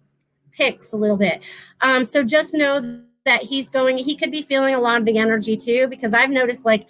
[0.52, 1.42] picks a little bit.
[1.80, 3.98] Um, so just know that he's going.
[3.98, 6.88] He could be feeling a lot of the energy too, because I've noticed like,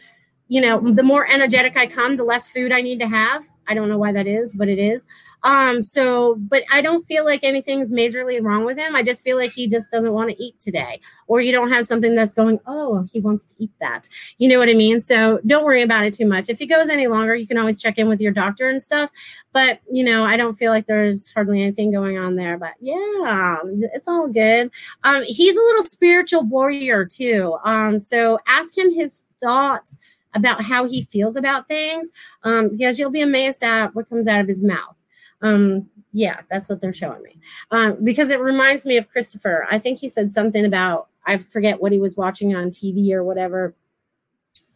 [0.47, 3.47] you know, the more energetic I come, the less food I need to have.
[3.71, 5.07] I don't know why that is, but it is.
[5.43, 8.95] Um, so, but I don't feel like anything's majorly wrong with him.
[8.95, 11.85] I just feel like he just doesn't want to eat today, or you don't have
[11.85, 14.09] something that's going, oh, he wants to eat that.
[14.37, 15.01] You know what I mean?
[15.01, 16.49] So don't worry about it too much.
[16.49, 19.09] If he goes any longer, you can always check in with your doctor and stuff.
[19.53, 22.57] But, you know, I don't feel like there's hardly anything going on there.
[22.57, 23.57] But yeah,
[23.93, 24.69] it's all good.
[25.03, 27.57] Um, he's a little spiritual warrior too.
[27.63, 29.97] Um, so ask him his thoughts
[30.33, 32.11] about how he feels about things
[32.43, 34.95] um, because you'll be amazed at what comes out of his mouth.
[35.41, 37.37] Um, yeah, that's what they're showing me.
[37.71, 39.65] Um, because it reminds me of Christopher.
[39.69, 43.23] I think he said something about, I forget what he was watching on TV or
[43.23, 43.73] whatever.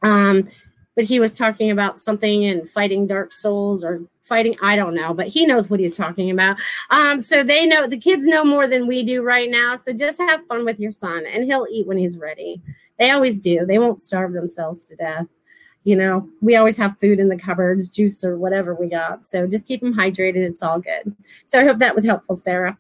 [0.02, 0.48] Um,
[0.96, 5.14] but he was talking about something and fighting dark souls or fighting i don't know
[5.14, 6.58] but he knows what he's talking about
[6.90, 10.20] um, so they know the kids know more than we do right now so just
[10.20, 12.62] have fun with your son and he'll eat when he's ready
[12.98, 15.28] they always do they won't starve themselves to death
[15.86, 19.26] you know, we always have food in the cupboards, juice or whatever we got.
[19.26, 20.38] So just keep them hydrated.
[20.38, 21.16] It's all good.
[21.46, 22.78] So I hope that was helpful, Sarah.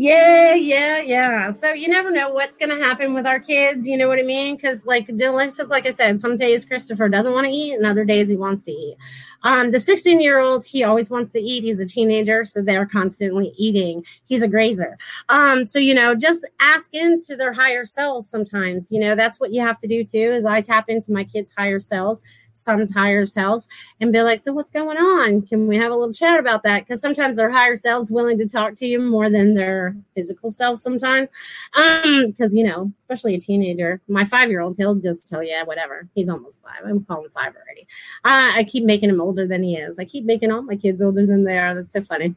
[0.00, 1.50] Yeah, yeah, yeah.
[1.50, 3.88] So you never know what's going to happen with our kids.
[3.88, 4.54] You know what I mean?
[4.54, 8.04] Because, like, just like I said, some days Christopher doesn't want to eat, and other
[8.04, 8.96] days he wants to eat.
[9.42, 11.64] Um, the 16 year old, he always wants to eat.
[11.64, 14.04] He's a teenager, so they're constantly eating.
[14.26, 14.98] He's a grazer.
[15.30, 18.92] Um, so, you know, just ask into their higher selves sometimes.
[18.92, 21.52] You know, that's what you have to do too, is I tap into my kids'
[21.58, 22.22] higher selves
[22.58, 23.68] son's higher selves
[24.00, 25.42] and be like, So what's going on?
[25.42, 26.80] Can we have a little chat about that?
[26.80, 30.78] Because sometimes their higher selves willing to talk to you more than their physical self
[30.78, 31.30] sometimes.
[31.74, 35.56] Um, because you know, especially a teenager, my five year old, he'll just tell you
[35.64, 36.08] whatever.
[36.14, 36.84] He's almost five.
[36.84, 37.86] I'm calling five already.
[38.24, 39.98] Uh, I keep making him older than he is.
[39.98, 41.74] I keep making all my kids older than they are.
[41.74, 42.34] That's so funny.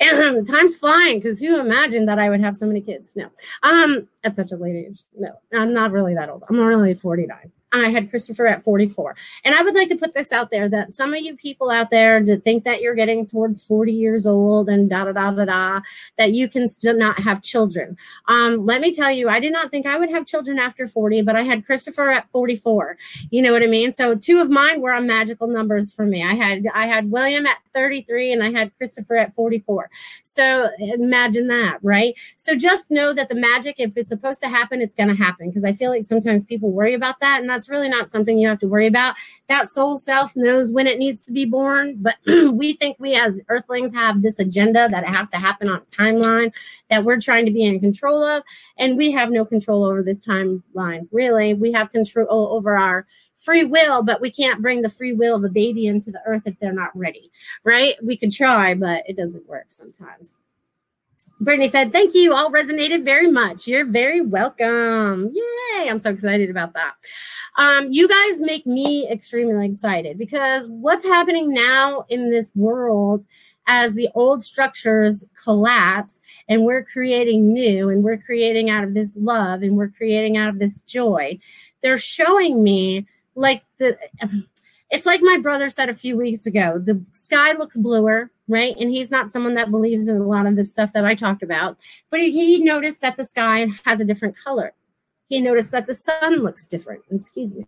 [0.00, 3.14] And time's flying because who imagined that I would have so many kids?
[3.16, 3.28] No,
[3.62, 4.98] um, at such a late age.
[5.16, 6.42] No, I'm not really that old.
[6.48, 7.52] I'm only 49.
[7.82, 9.16] I had Christopher at 44.
[9.44, 11.90] And I would like to put this out there that some of you people out
[11.90, 15.44] there to think that you're getting towards 40 years old and da da da da
[15.44, 15.80] da,
[16.18, 17.96] that you can still not have children.
[18.28, 21.22] Um, let me tell you, I did not think I would have children after 40,
[21.22, 22.96] but I had Christopher at 44.
[23.30, 23.92] You know what I mean?
[23.92, 26.22] So two of mine were on magical numbers for me.
[26.22, 29.90] I had I had William at 33 and I had Christopher at 44.
[30.22, 32.14] So imagine that, right?
[32.36, 35.48] So just know that the magic, if it's supposed to happen, it's going to happen.
[35.48, 38.48] Because I feel like sometimes people worry about that, and that's really not something you
[38.48, 39.14] have to worry about.
[39.48, 43.40] That soul self knows when it needs to be born, but we think we as
[43.48, 46.52] earthlings have this agenda that it has to happen on a timeline
[46.90, 48.42] that we're trying to be in control of,
[48.76, 51.08] and we have no control over this timeline.
[51.10, 55.36] Really, we have control over our free will, but we can't bring the free will
[55.36, 57.30] of a baby into the earth if they're not ready,
[57.64, 57.94] right?
[58.02, 60.36] We could try, but it doesn't work sometimes.
[61.40, 62.32] Brittany said, Thank you.
[62.32, 63.66] All resonated very much.
[63.66, 65.32] You're very welcome.
[65.34, 65.88] Yay.
[65.88, 66.94] I'm so excited about that.
[67.56, 73.26] Um, you guys make me extremely excited because what's happening now in this world
[73.66, 79.16] as the old structures collapse and we're creating new and we're creating out of this
[79.16, 81.38] love and we're creating out of this joy,
[81.82, 83.98] they're showing me like the
[84.90, 88.90] it's like my brother said a few weeks ago the sky looks bluer right and
[88.90, 91.76] he's not someone that believes in a lot of this stuff that i talk about
[92.10, 94.72] but he, he noticed that the sky has a different color
[95.28, 97.66] he noticed that the sun looks different excuse me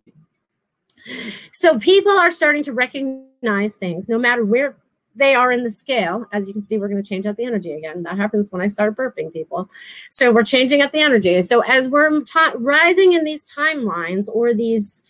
[1.51, 4.75] so people are starting to recognize things no matter where
[5.17, 6.25] they are in the scale.
[6.31, 8.03] As you can see, we're going to change out the energy again.
[8.03, 9.69] That happens when I start burping people.
[10.11, 11.41] So we're changing up the energy.
[11.41, 12.21] So as we're
[12.55, 15.03] rising in these timelines or these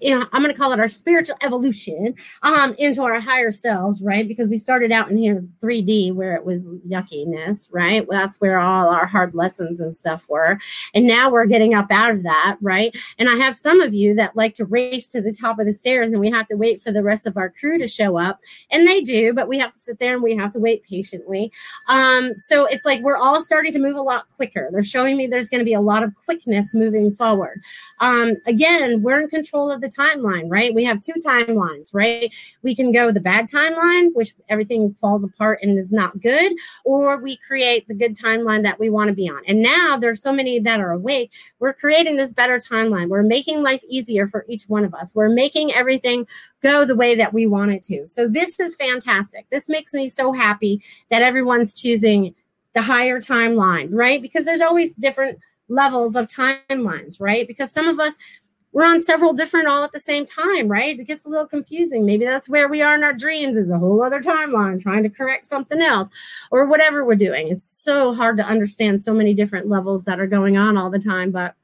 [0.00, 4.00] you know, I'm going to call it our spiritual evolution um, into our higher selves,
[4.02, 4.26] right?
[4.26, 8.06] Because we started out in here 3D where it was yuckiness, right?
[8.06, 10.58] Well, that's where all our hard lessons and stuff were.
[10.94, 12.96] And now we're getting up out of that, right?
[13.18, 15.72] And I have some of you that like to race to the top of the
[15.72, 18.40] stairs and we have to wait for the rest of our crew to show up.
[18.70, 21.52] And they do, but we have to sit there and we have to wait patiently.
[21.88, 24.68] Um, so it's like we're all starting to move a lot quicker.
[24.72, 27.60] They're showing me there's going to be a lot of quickness moving forward.
[28.04, 30.74] Um, again, we're in control of the timeline, right?
[30.74, 32.30] We have two timelines, right?
[32.60, 36.52] We can go the bad timeline, which everything falls apart and is not good,
[36.84, 39.40] or we create the good timeline that we want to be on.
[39.48, 41.32] And now there's so many that are awake.
[41.60, 43.08] We're creating this better timeline.
[43.08, 45.14] We're making life easier for each one of us.
[45.14, 46.26] We're making everything
[46.62, 48.06] go the way that we want it to.
[48.06, 49.46] So this is fantastic.
[49.48, 52.34] This makes me so happy that everyone's choosing
[52.74, 54.20] the higher timeline, right?
[54.20, 57.46] Because there's always different levels of timelines, right?
[57.46, 58.18] Because some of us
[58.74, 60.98] we're on several different all at the same time, right?
[60.98, 62.04] It gets a little confusing.
[62.04, 65.08] Maybe that's where we are in our dreams is a whole other timeline trying to
[65.08, 66.10] correct something else
[66.50, 67.48] or whatever we're doing.
[67.48, 70.98] It's so hard to understand so many different levels that are going on all the
[70.98, 71.54] time, but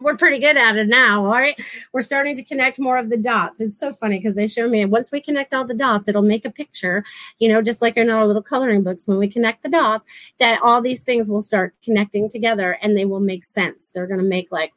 [0.00, 1.24] we're pretty good at it now.
[1.24, 1.58] All right.
[1.92, 3.60] We're starting to connect more of the dots.
[3.60, 6.44] It's so funny because they show me once we connect all the dots, it'll make
[6.44, 7.04] a picture,
[7.38, 10.04] you know, just like in our little coloring books, when we connect the dots,
[10.38, 13.90] that all these things will start connecting together and they will make sense.
[13.90, 14.72] They're going to make like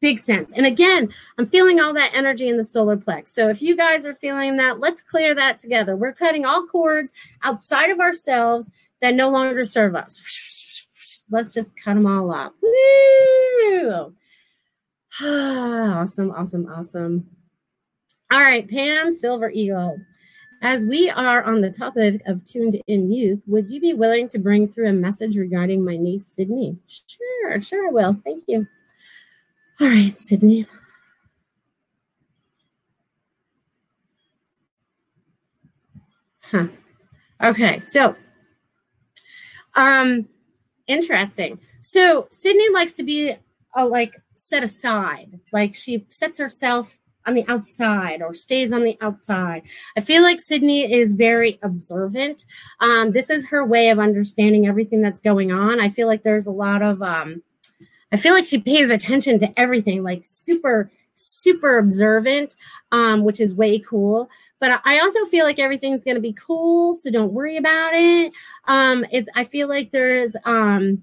[0.00, 0.52] big sense.
[0.54, 3.28] And again, I'm feeling all that energy in the solar plex.
[3.28, 5.94] So if you guys are feeling that, let's clear that together.
[5.94, 8.70] We're cutting all cords outside of ourselves
[9.02, 10.65] that no longer serve us
[11.30, 12.54] let's just cut them all up.
[12.62, 14.14] Woo!
[15.22, 17.26] awesome, awesome, awesome.
[18.32, 19.98] All right, Pam Silver Eagle.
[20.62, 24.38] As we are on the topic of tuned in youth, would you be willing to
[24.38, 26.78] bring through a message regarding my niece, Sydney?
[26.86, 28.16] Sure, sure, I will.
[28.24, 28.66] Thank you.
[29.80, 30.66] All right, Sydney.
[36.40, 36.68] Huh.
[37.42, 38.16] Okay, so
[39.74, 40.28] um
[40.86, 41.58] Interesting.
[41.80, 43.34] So Sydney likes to be
[43.76, 48.96] uh, like set aside, like she sets herself on the outside or stays on the
[49.00, 49.62] outside.
[49.96, 52.44] I feel like Sydney is very observant.
[52.80, 55.80] Um, this is her way of understanding everything that's going on.
[55.80, 57.42] I feel like there's a lot of, um,
[58.12, 62.54] I feel like she pays attention to everything, like super, super observant,
[62.92, 64.30] um, which is way cool.
[64.58, 68.32] But I also feel like everything's going to be cool, so don't worry about it.
[68.66, 71.02] Um, it's I feel like there's um,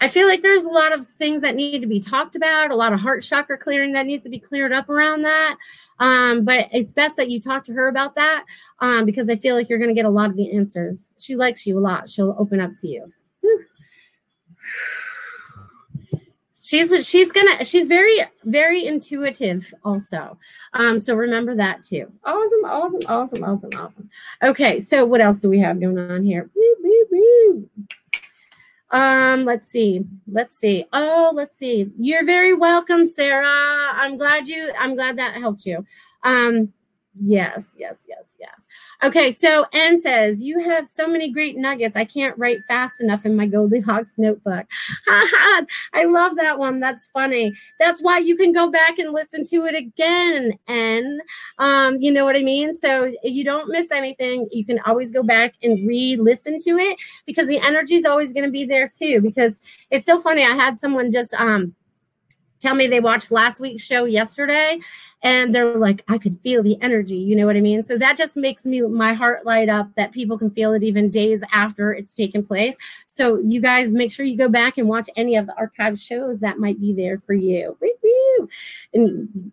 [0.00, 2.76] I feel like there's a lot of things that need to be talked about, a
[2.76, 5.56] lot of heart chakra clearing that needs to be cleared up around that.
[6.00, 8.44] Um, but it's best that you talk to her about that
[8.80, 11.10] um, because I feel like you're going to get a lot of the answers.
[11.20, 12.10] She likes you a lot.
[12.10, 13.12] She'll open up to you.
[13.42, 13.64] Whew
[16.62, 20.38] she's she's gonna she's very very intuitive also.
[20.72, 22.10] Um so remember that too.
[22.24, 24.10] Awesome awesome awesome awesome awesome.
[24.42, 26.48] Okay so what else do we have going on here?
[26.54, 27.70] Woo, woo, woo.
[28.90, 30.86] um let's see let's see.
[30.92, 31.90] Oh let's see.
[31.98, 33.90] You're very welcome sarah.
[33.94, 35.84] I'm glad you i'm glad that helped you.
[36.22, 36.72] Um
[37.20, 38.66] Yes, yes, yes, yes.
[39.02, 41.94] Okay, so N says, You have so many great nuggets.
[41.94, 44.66] I can't write fast enough in my Goldilocks notebook.
[45.08, 46.80] I love that one.
[46.80, 47.52] That's funny.
[47.78, 50.58] That's why you can go back and listen to it again.
[50.68, 51.20] N.
[51.58, 52.76] Um, you know what I mean?
[52.76, 54.48] So you don't miss anything.
[54.50, 56.96] You can always go back and re listen to it
[57.26, 59.20] because the energy is always going to be there too.
[59.20, 59.60] Because
[59.90, 60.44] it's so funny.
[60.44, 61.74] I had someone just um,
[62.62, 64.78] tell me they watched last week's show yesterday
[65.22, 67.82] and they're like i could feel the energy you know what i mean?
[67.82, 71.10] So that just makes me my heart light up that people can feel it even
[71.10, 72.76] days after it's taken place.
[73.06, 76.40] So you guys make sure you go back and watch any of the archive shows
[76.40, 77.76] that might be there for you.
[78.92, 79.52] And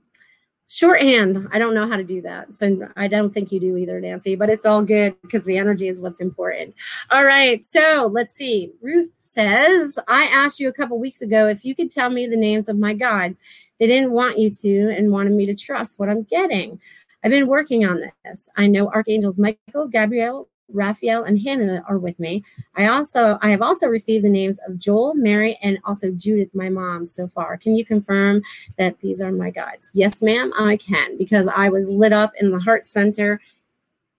[0.72, 2.56] shorthand i don't know how to do that.
[2.56, 5.88] So i don't think you do either nancy but it's all good because the energy
[5.88, 6.76] is what's important.
[7.10, 8.72] All right so let's see.
[8.82, 12.38] Ruth says i asked you a couple weeks ago if you could tell me the
[12.38, 13.40] names of my guides
[13.80, 16.80] they didn't want you to and wanted me to trust what i'm getting.
[17.24, 18.50] I've been working on this.
[18.56, 22.44] I know archangels michael gabriel Raphael and Hannah are with me.
[22.76, 26.70] I also I have also received the names of Joel, Mary, and also Judith, my
[26.70, 27.58] mom, so far.
[27.58, 28.42] Can you confirm
[28.78, 29.92] that these are my guides?
[29.94, 33.40] Yes, ma'am, I can, because I was lit up in the heart center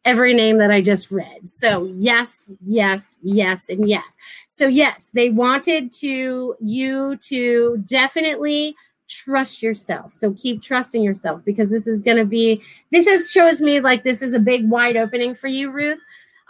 [0.05, 1.49] every name that I just read.
[1.49, 4.17] So yes, yes, yes, and yes.
[4.49, 8.75] So yes, they wanted to you to definitely
[9.09, 10.13] trust yourself.
[10.13, 14.05] So keep trusting yourself because this is going to be this is shows me like
[14.05, 16.01] this is a big wide opening for you, Ruth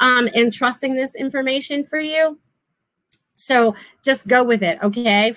[0.01, 2.39] um, and trusting this information for you.
[3.35, 3.75] So
[4.05, 5.35] just go with it, okay?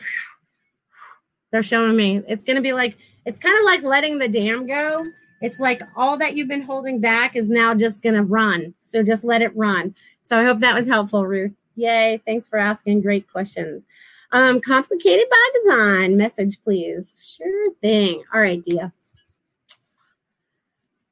[1.52, 4.68] They're showing me it's going to be like, it's kind of like letting the dam
[4.68, 5.04] go.
[5.42, 8.74] It's like all that you've been holding back is now just going to run.
[8.80, 9.94] So just let it run.
[10.24, 11.54] So I hope that was helpful, Ruth.
[11.76, 12.22] Yay.
[12.26, 13.86] Thanks for asking great questions.
[14.32, 17.14] Um, complicated by design message, please.
[17.20, 18.24] Sure thing.
[18.34, 18.92] All right, Dia.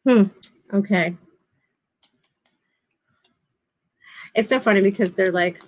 [0.05, 0.23] Hmm.
[0.73, 1.15] Okay.
[4.35, 5.61] It's so funny because they're like,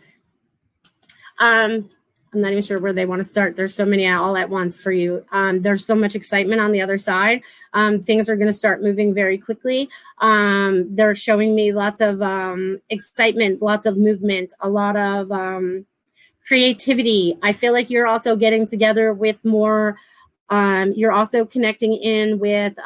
[1.39, 1.89] um,
[2.33, 3.55] I'm not even sure where they want to start.
[3.55, 5.23] There's so many all at once for you.
[5.31, 7.43] Um, there's so much excitement on the other side.
[7.73, 9.89] Um, things are going to start moving very quickly.
[10.19, 15.85] Um, they're showing me lots of um, excitement, lots of movement, a lot of um,
[16.47, 17.37] creativity.
[17.43, 19.97] I feel like you're also getting together with more.
[20.49, 22.77] Um, you're also connecting in with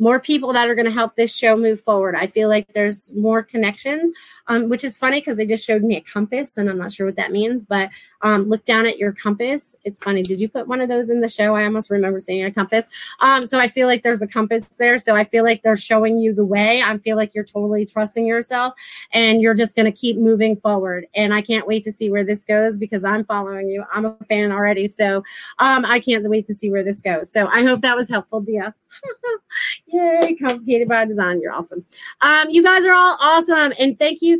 [0.00, 2.16] more people that are going to help this show move forward.
[2.16, 4.12] I feel like there's more connections
[4.50, 7.06] um, which is funny because they just showed me a compass and I'm not sure
[7.06, 7.88] what that means, but
[8.22, 9.76] um, look down at your compass.
[9.84, 10.22] It's funny.
[10.22, 11.54] Did you put one of those in the show?
[11.54, 12.90] I almost remember seeing a compass.
[13.20, 14.98] Um, so I feel like there's a compass there.
[14.98, 16.82] So I feel like they're showing you the way.
[16.82, 18.74] I feel like you're totally trusting yourself
[19.12, 21.06] and you're just going to keep moving forward.
[21.14, 23.84] And I can't wait to see where this goes because I'm following you.
[23.94, 24.88] I'm a fan already.
[24.88, 25.22] So
[25.60, 27.32] um, I can't wait to see where this goes.
[27.32, 28.74] So I hope that was helpful, Dia.
[29.86, 31.40] Yay, complicated by design.
[31.40, 31.84] You're awesome.
[32.20, 33.72] Um, you guys are all awesome.
[33.78, 34.39] And thank you,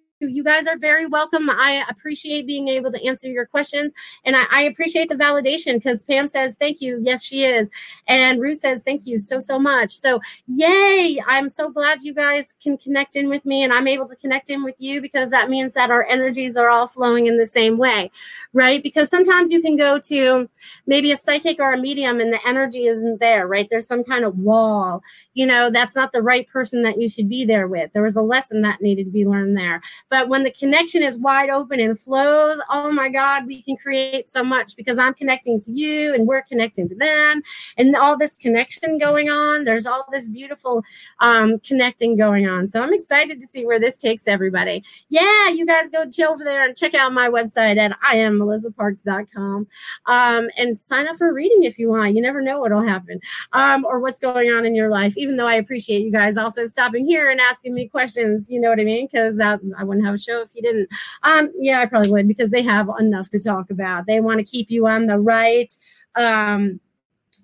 [0.27, 1.49] you guys are very welcome.
[1.49, 3.93] I appreciate being able to answer your questions.
[4.23, 6.99] And I, I appreciate the validation because Pam says, thank you.
[7.03, 7.69] Yes, she is.
[8.07, 9.91] And Ruth says, thank you so, so much.
[9.91, 11.21] So, yay.
[11.27, 14.49] I'm so glad you guys can connect in with me and I'm able to connect
[14.49, 17.77] in with you because that means that our energies are all flowing in the same
[17.77, 18.11] way
[18.53, 18.83] right?
[18.83, 20.49] Because sometimes you can go to
[20.85, 23.67] maybe a psychic or a medium and the energy isn't there, right?
[23.69, 25.01] There's some kind of wall.
[25.33, 27.93] You know, that's not the right person that you should be there with.
[27.93, 29.81] There was a lesson that needed to be learned there.
[30.11, 34.29] But when the connection is wide open and flows, oh my God, we can create
[34.29, 37.41] so much because I'm connecting to you and we're connecting to them
[37.77, 39.63] and all this connection going on.
[39.63, 40.83] There's all this beautiful
[41.21, 42.67] um, connecting going on.
[42.67, 44.83] So I'm excited to see where this takes everybody.
[45.07, 49.67] Yeah, you guys go over there and check out my website at I am melissaparks.com
[50.07, 52.15] um, and sign up for a reading if you want.
[52.15, 53.21] You never know what'll happen
[53.53, 55.17] um, or what's going on in your life.
[55.17, 58.69] Even though I appreciate you guys also stopping here and asking me questions, you know
[58.69, 59.07] what I mean?
[59.09, 60.89] Because that I wouldn't have a show if you didn't.
[61.23, 64.05] Um, yeah, I probably would because they have enough to talk about.
[64.05, 65.73] They want to keep you on the right
[66.15, 66.79] um,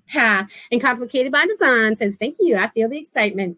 [0.08, 0.52] path.
[0.72, 2.58] And Complicated by Design says, Thank you.
[2.58, 3.58] I feel the excitement.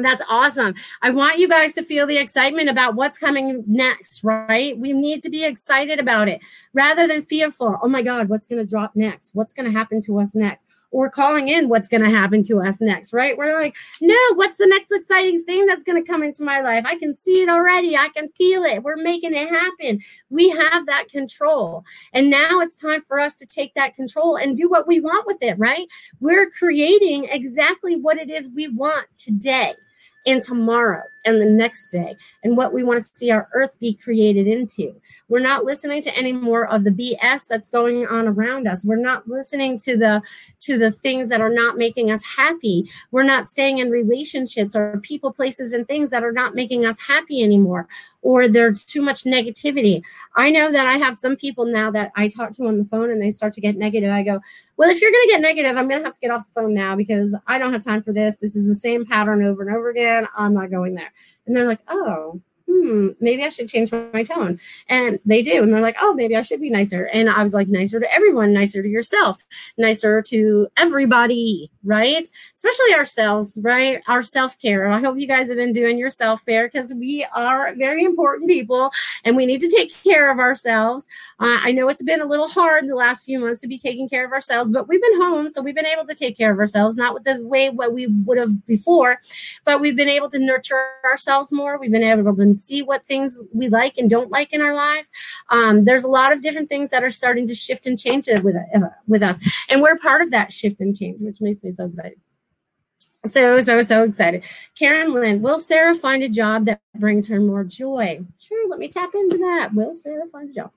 [0.00, 0.74] That's awesome.
[1.02, 4.78] I want you guys to feel the excitement about what's coming next, right?
[4.78, 6.40] We need to be excited about it
[6.72, 7.78] rather than fearful.
[7.82, 9.34] Oh my God, what's going to drop next?
[9.34, 10.68] What's going to happen to us next?
[10.90, 13.36] Or calling in what's going to happen to us next, right?
[13.36, 16.84] We're like, no, what's the next exciting thing that's going to come into my life?
[16.86, 17.94] I can see it already.
[17.94, 18.82] I can feel it.
[18.82, 20.00] We're making it happen.
[20.30, 21.84] We have that control.
[22.14, 25.26] And now it's time for us to take that control and do what we want
[25.26, 25.86] with it, right?
[26.20, 29.74] We're creating exactly what it is we want today
[30.26, 33.94] and tomorrow and the next day and what we want to see our earth be
[33.94, 34.94] created into.
[35.28, 38.84] We're not listening to any more of the BS that's going on around us.
[38.84, 40.22] We're not listening to the
[40.60, 42.90] to the things that are not making us happy.
[43.10, 47.00] We're not staying in relationships or people, places and things that are not making us
[47.00, 47.88] happy anymore
[48.22, 50.02] or there's too much negativity.
[50.36, 53.10] I know that I have some people now that I talk to on the phone
[53.10, 54.10] and they start to get negative.
[54.10, 54.40] I go,
[54.76, 56.60] well, if you're going to get negative, I'm going to have to get off the
[56.60, 58.38] phone now because I don't have time for this.
[58.38, 60.26] This is the same pattern over and over again.
[60.36, 61.12] I'm not going there.
[61.46, 64.58] And they're like, oh, hmm, maybe I should change my tone.
[64.88, 65.62] And they do.
[65.62, 67.08] And they're like, oh, maybe I should be nicer.
[67.12, 69.44] And I was like, nicer to everyone, nicer to yourself,
[69.76, 72.28] nicer to everybody, right?
[72.54, 74.02] Especially ourselves, right?
[74.08, 74.86] Our self care.
[74.86, 78.48] I hope you guys have been doing your self care because we are very important
[78.48, 78.90] people
[79.24, 81.08] and we need to take care of ourselves.
[81.40, 84.08] Uh, I know it's been a little hard the last few months to be taking
[84.08, 85.48] care of ourselves, but we've been home.
[85.48, 88.06] So we've been able to take care of ourselves, not with the way what we
[88.06, 89.20] would have before,
[89.64, 91.78] but we've been able to nurture ourselves more.
[91.78, 95.10] We've been able to see what things we like and don't like in our lives.
[95.50, 98.56] Um, there's a lot of different things that are starting to shift and change with
[98.56, 99.38] uh, with us,
[99.68, 102.18] and we're part of that shift and change, which makes me so excited.
[103.26, 104.44] So, so, so excited.
[104.78, 108.20] Karen Lynn, will Sarah find a job that brings her more joy?
[108.38, 109.74] Sure, let me tap into that.
[109.74, 110.70] Will Sarah find a job?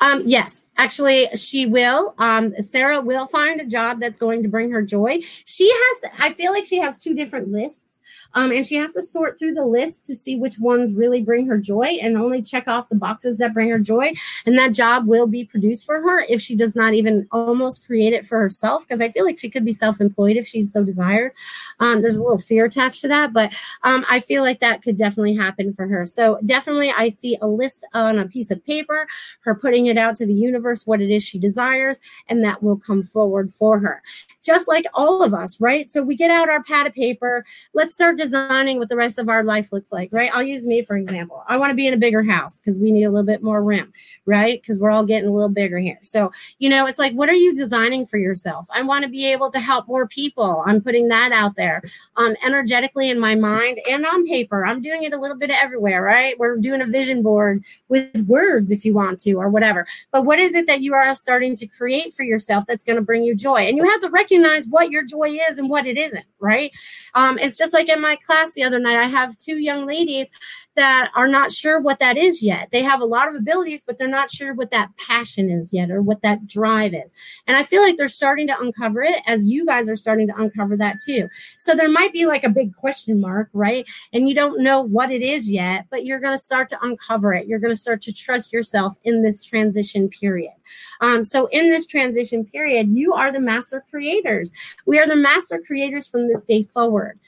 [0.00, 2.14] Um, yes, actually, she will.
[2.18, 5.18] Um, Sarah will find a job that's going to bring her joy.
[5.44, 8.00] She has, I feel like she has two different lists,
[8.34, 11.46] um, and she has to sort through the list to see which ones really bring
[11.48, 14.12] her joy and only check off the boxes that bring her joy.
[14.46, 18.12] And that job will be produced for her if she does not even almost create
[18.12, 20.84] it for herself, because I feel like she could be self employed if she's so
[20.84, 21.32] desired.
[21.80, 23.52] Um, there's a little fear attached to that, but
[23.82, 26.06] um, I feel like that could definitely happen for her.
[26.06, 29.06] So, definitely, I see a list on a piece of paper,
[29.40, 32.76] her putting it out to the universe what it is she desires, and that will
[32.76, 34.02] come forward for her.
[34.44, 35.90] Just like all of us, right?
[35.90, 37.44] So we get out our pad of paper.
[37.74, 40.30] Let's start designing what the rest of our life looks like, right?
[40.32, 41.44] I'll use me for example.
[41.48, 43.62] I want to be in a bigger house because we need a little bit more
[43.62, 43.92] room,
[44.26, 44.60] right?
[44.60, 45.98] Because we're all getting a little bigger here.
[46.02, 48.66] So, you know, it's like, what are you designing for yourself?
[48.74, 50.64] I want to be able to help more people.
[50.66, 51.82] I'm putting that out there
[52.16, 54.64] um, energetically in my mind and on paper.
[54.64, 56.38] I'm doing it a little bit everywhere, right?
[56.38, 59.86] We're doing a vision board with words if you want to, or whatever.
[60.10, 63.02] But what is it that you are starting to create for yourself that's going to
[63.02, 63.66] bring you joy?
[63.66, 66.72] And you have to recognize what your joy is and what it isn't, right?
[67.14, 70.30] Um, it's just like in my class the other night, I have two young ladies
[70.78, 72.68] that are not sure what that is yet.
[72.70, 75.90] They have a lot of abilities, but they're not sure what that passion is yet
[75.90, 77.12] or what that drive is.
[77.48, 80.40] And I feel like they're starting to uncover it as you guys are starting to
[80.40, 81.26] uncover that too.
[81.58, 83.84] So there might be like a big question mark, right?
[84.12, 87.34] And you don't know what it is yet, but you're going to start to uncover
[87.34, 87.48] it.
[87.48, 90.54] You're going to start to trust yourself in this transition period.
[91.00, 94.52] Um, so in this transition period, you are the master creators.
[94.86, 97.18] We are the master creators from this day forward.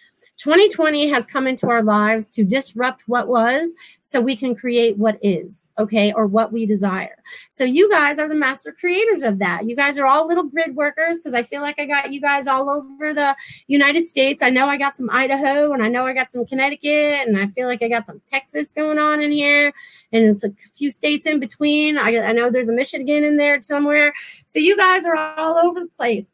[0.40, 5.18] 2020 has come into our lives to disrupt what was so we can create what
[5.20, 7.22] is, okay, or what we desire.
[7.50, 9.66] So you guys are the master creators of that.
[9.66, 12.46] You guys are all little grid workers because I feel like I got you guys
[12.46, 13.36] all over the
[13.66, 14.42] United States.
[14.42, 17.48] I know I got some Idaho and I know I got some Connecticut and I
[17.48, 19.74] feel like I got some Texas going on in here
[20.10, 21.98] and it's a few states in between.
[21.98, 24.14] I, I know there's a Michigan in there somewhere.
[24.46, 26.32] So you guys are all over the place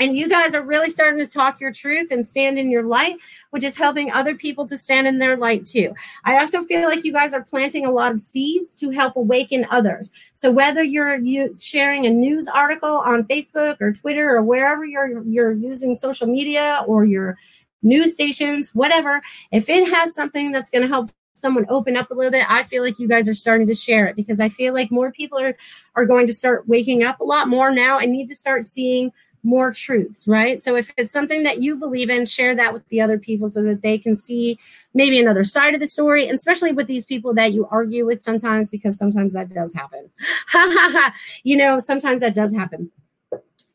[0.00, 3.16] and you guys are really starting to talk your truth and stand in your light,
[3.50, 5.94] which is helping other people to stand in their light too.
[6.24, 9.66] I also feel like you guys are planting a lot of seeds to help awaken
[9.70, 10.10] others.
[10.34, 15.22] So whether you're you sharing a news article on Facebook or Twitter or wherever you're
[15.24, 17.38] you're using social media or your
[17.82, 19.22] news stations, whatever,
[19.52, 22.62] if it has something that's going to help someone open up a little bit, I
[22.62, 25.38] feel like you guys are starting to share it because I feel like more people
[25.38, 25.56] are
[25.94, 29.12] are going to start waking up a lot more now and need to start seeing
[29.44, 30.62] more truths, right?
[30.62, 33.62] So if it's something that you believe in, share that with the other people so
[33.62, 34.58] that they can see
[34.94, 38.22] maybe another side of the story, and especially with these people that you argue with
[38.22, 40.10] sometimes, because sometimes that does happen.
[41.44, 42.90] you know, sometimes that does happen.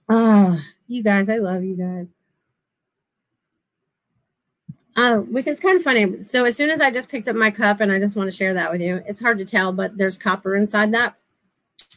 [0.10, 2.08] Ah, uh, you guys, I love you guys.
[4.96, 6.18] Uh, which is kind of funny.
[6.20, 8.36] So as soon as I just picked up my cup and I just want to
[8.36, 11.16] share that with you, it's hard to tell, but there's copper inside that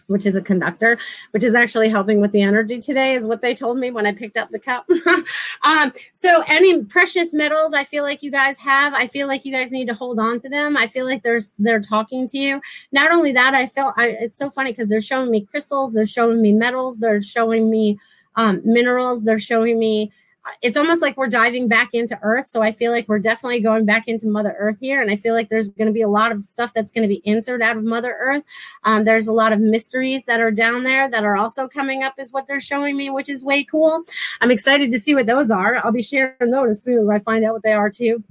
[0.07, 0.99] which is a conductor,
[1.33, 4.13] which is actually helping with the energy today, is what they told me when I
[4.13, 4.87] picked up the cup.
[5.65, 9.53] um, so, any precious metals I feel like you guys have, I feel like you
[9.53, 10.77] guys need to hold on to them.
[10.77, 12.61] I feel like there's they're talking to you.
[12.93, 16.07] Not only that, I feel I, it's so funny because they're showing me crystals, they're
[16.07, 17.99] showing me metals, they're showing me
[18.37, 20.13] um, minerals, they're showing me
[20.61, 22.47] it's almost like we're diving back into earth.
[22.47, 25.01] So i feel like we're definitely going back into mother earth here.
[25.01, 27.15] And i feel like there's going to be a lot of stuff that's going to
[27.15, 28.43] be answered out of mother earth.
[28.85, 32.15] Um, there's a lot of mysteries that are down there that are also coming up
[32.19, 34.05] is what they're showing me which is way cool.
[34.41, 35.77] I'm excited to see what those are.
[35.85, 38.23] I'll be sharing those as soon as i find out what they are too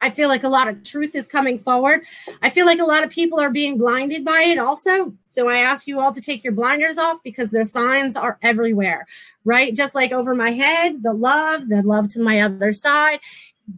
[0.00, 2.02] I feel like a lot of truth is coming forward.
[2.42, 5.12] I feel like a lot of people are being blinded by it also.
[5.26, 9.06] So I ask you all to take your blinders off because their signs are everywhere,
[9.44, 9.74] right?
[9.74, 13.20] Just like over my head, the love, the love to my other side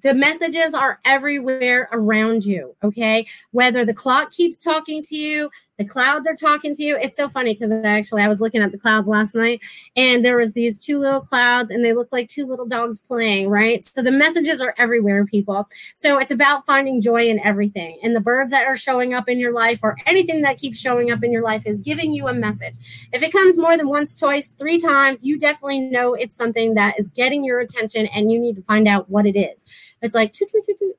[0.03, 5.85] the messages are everywhere around you okay whether the clock keeps talking to you the
[5.85, 6.99] clouds are talking to you.
[6.99, 9.61] It's so funny because actually i was looking at the clouds last night
[9.97, 13.49] and there was these two little clouds and they look like two little dogs playing
[13.49, 13.85] right?
[13.85, 15.68] So the messages are everywhere people.
[15.95, 17.99] So it's about finding joy in everything.
[18.03, 21.11] And the birds that are showing up in your life or anything that keeps showing
[21.11, 23.09] up in your life is giving you a message.
[23.12, 26.99] If it comes more than once twice three times you definitely know it's something that
[26.99, 29.64] is getting your attention and you need to find out what it is
[30.03, 30.34] it's like,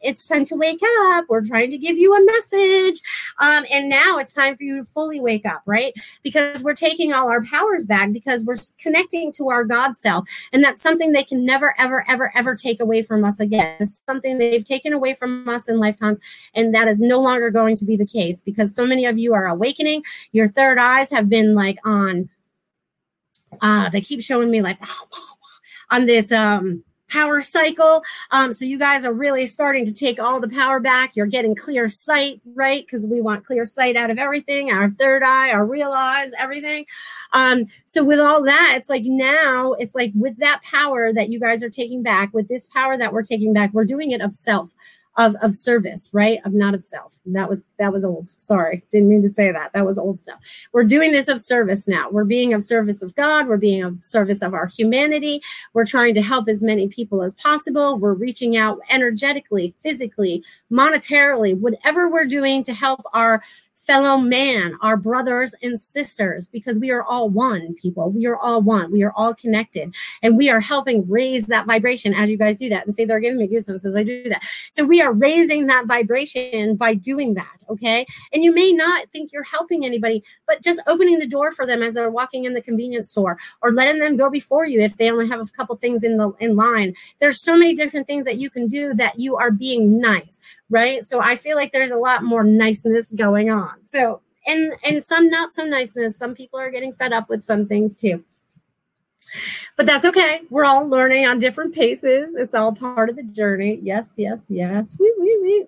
[0.02, 1.26] it's time to wake up.
[1.28, 3.02] We're trying to give you a message.
[3.40, 5.94] Um, and now it's time for you to fully wake up, right?
[6.24, 10.28] Because we're taking all our powers back because we're connecting to our God self.
[10.54, 13.76] And that's something they can never, ever, ever, ever take away from us again.
[13.80, 16.20] It's something they've taken away from us in lifetimes.
[16.56, 19.34] And that is no longer going to be the case because so many of you
[19.34, 20.04] are awakening.
[20.32, 22.30] Your third eyes have been like on,
[23.62, 24.80] uh, they keep showing me like,
[25.92, 26.84] on this, um,
[27.14, 28.04] power cycle.
[28.32, 31.16] Um, so you guys are really starting to take all the power back.
[31.16, 32.86] You're getting clear sight, right?
[32.86, 36.86] Because we want clear sight out of everything, our third eye, our real eyes, everything.
[37.32, 41.40] Um, so with all that, it's like now it's like with that power that you
[41.40, 44.34] guys are taking back, with this power that we're taking back, we're doing it of
[44.34, 44.74] self
[45.18, 46.40] of of service, right?
[46.46, 47.18] Of not of self.
[47.26, 48.30] And that was that was old.
[48.38, 49.74] Sorry, didn't mean to say that.
[49.74, 50.40] That was old stuff.
[50.72, 52.10] We're doing this of service now.
[52.10, 53.48] We're being of service of God.
[53.48, 55.42] We're being of service of our humanity.
[55.74, 57.98] We're trying to help as many people as possible.
[57.98, 63.44] We're reaching out energetically, physically, monetarily, whatever we're doing to help our
[63.86, 68.12] fellow man, our brothers and sisters, because we are all one, people.
[68.12, 68.92] We are all one.
[68.92, 69.94] We are all connected.
[70.22, 72.86] And we are helping raise that vibration as you guys do that.
[72.86, 74.44] And say they're giving me goosebumps as I do that.
[74.70, 77.64] So we are raising that vibration by doing that.
[77.70, 78.06] Okay.
[78.32, 81.82] And you may not think you're helping anybody, but just opening the door for them
[81.82, 85.12] as they're walking in the convenience store or letting them go before you if they
[85.12, 86.94] only have a couple things in the in line.
[87.20, 91.06] There's so many different things that you can do that you are being nice right?
[91.06, 93.86] So I feel like there's a lot more niceness going on.
[93.86, 96.18] So and and some not so niceness.
[96.18, 98.24] Some people are getting fed up with some things too.
[99.76, 100.42] But that's okay.
[100.50, 102.36] We're all learning on different paces.
[102.36, 103.80] It's all part of the journey.
[103.82, 104.98] Yes, yes, yes.
[105.00, 105.66] Wee, wee, wee.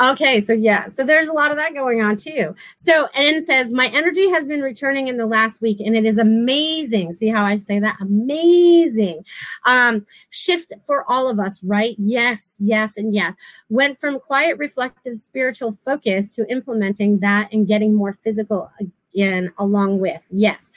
[0.00, 2.54] Okay, so yeah, so there's a lot of that going on too.
[2.76, 6.18] So, N says, My energy has been returning in the last week and it is
[6.18, 7.12] amazing.
[7.12, 7.96] See how I say that?
[8.00, 9.24] Amazing.
[9.64, 11.96] Um, shift for all of us, right?
[11.98, 13.34] Yes, yes, and yes.
[13.68, 18.70] Went from quiet, reflective, spiritual focus to implementing that and getting more physical
[19.14, 20.26] again along with.
[20.30, 20.70] Yes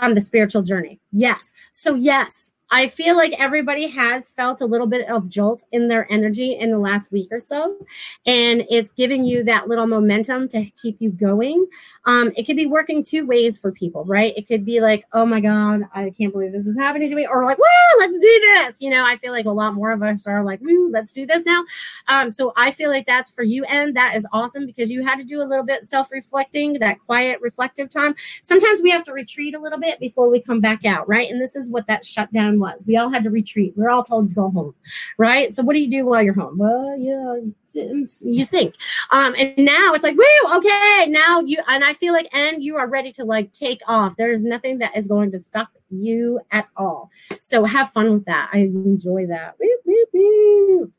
[0.00, 1.00] on the spiritual journey.
[1.12, 1.52] Yes.
[1.72, 6.10] So, yes, I feel like everybody has felt a little bit of jolt in their
[6.10, 7.76] energy in the last week or so.
[8.24, 11.66] And it's giving you that little momentum to keep you going.
[12.06, 14.32] Um, it could be working two ways for people, right?
[14.38, 17.26] It could be like, oh my God, I can't believe this is happening to me.
[17.26, 18.80] Or like, well, let's do this.
[18.80, 21.26] You know, I feel like a lot more of us are like, woo, let's do
[21.26, 21.64] this now.
[22.08, 23.64] Um, so I feel like that's for you.
[23.64, 27.00] And that is awesome because you had to do a little bit self reflecting, that
[27.04, 28.14] quiet, reflective time.
[28.42, 31.30] Sometimes we have to retreat a little bit before we come back out, right?
[31.30, 32.84] And this is what that shutdown was.
[32.86, 33.74] We all had to retreat.
[33.76, 34.74] We are all told to go home,
[35.18, 35.52] right?
[35.52, 36.56] So what do you do while you're home?
[36.56, 38.74] Well, you you think.
[39.10, 42.76] Um, and now it's like, woo, okay, now you and I feel like, and you
[42.76, 44.16] are ready to like take off.
[44.16, 47.10] There is nothing that is going to stop you at all.
[47.40, 48.50] So have fun with that.
[48.52, 49.56] I enjoy that.
[49.60, 50.92] Woo, woo, woo.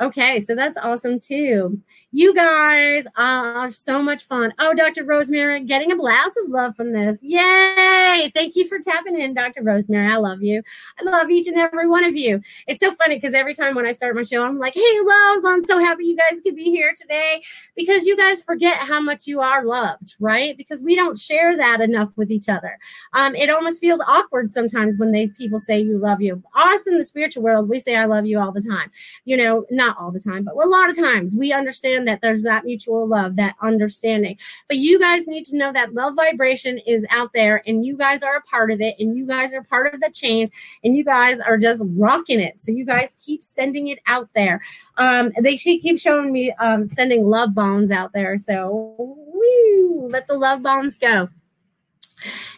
[0.00, 1.80] Okay, so that's awesome too.
[2.10, 4.54] You guys are so much fun.
[4.58, 5.04] Oh, Dr.
[5.04, 7.22] Rosemary, getting a blast of love from this.
[7.22, 8.30] Yay!
[8.32, 9.62] Thank you for tapping in, Dr.
[9.62, 10.10] Rosemary.
[10.10, 10.62] I love you.
[10.98, 12.40] I love each and every one of you.
[12.66, 15.44] It's so funny because every time when I start my show, I'm like, hey, loves,
[15.44, 17.42] I'm so happy you guys could be here today
[17.76, 20.56] because you guys forget how much you are loved, right?
[20.56, 22.78] Because we don't share that enough with each other.
[23.12, 26.42] Um, it almost feels awkward sometimes when they people say you love you.
[26.56, 28.90] Us in the spiritual world, we say I love you all the time.
[29.24, 32.42] You know, not all the time, but a lot of times we understand that there's
[32.42, 34.38] that mutual love, that understanding.
[34.68, 38.22] But you guys need to know that love vibration is out there and you guys
[38.22, 40.50] are a part of it and you guys are part of the change
[40.82, 42.60] and you guys are just rocking it.
[42.60, 44.62] So you guys keep sending it out there.
[44.96, 48.38] Um, they keep showing me um, sending love bombs out there.
[48.38, 51.28] So woo, let the love bombs go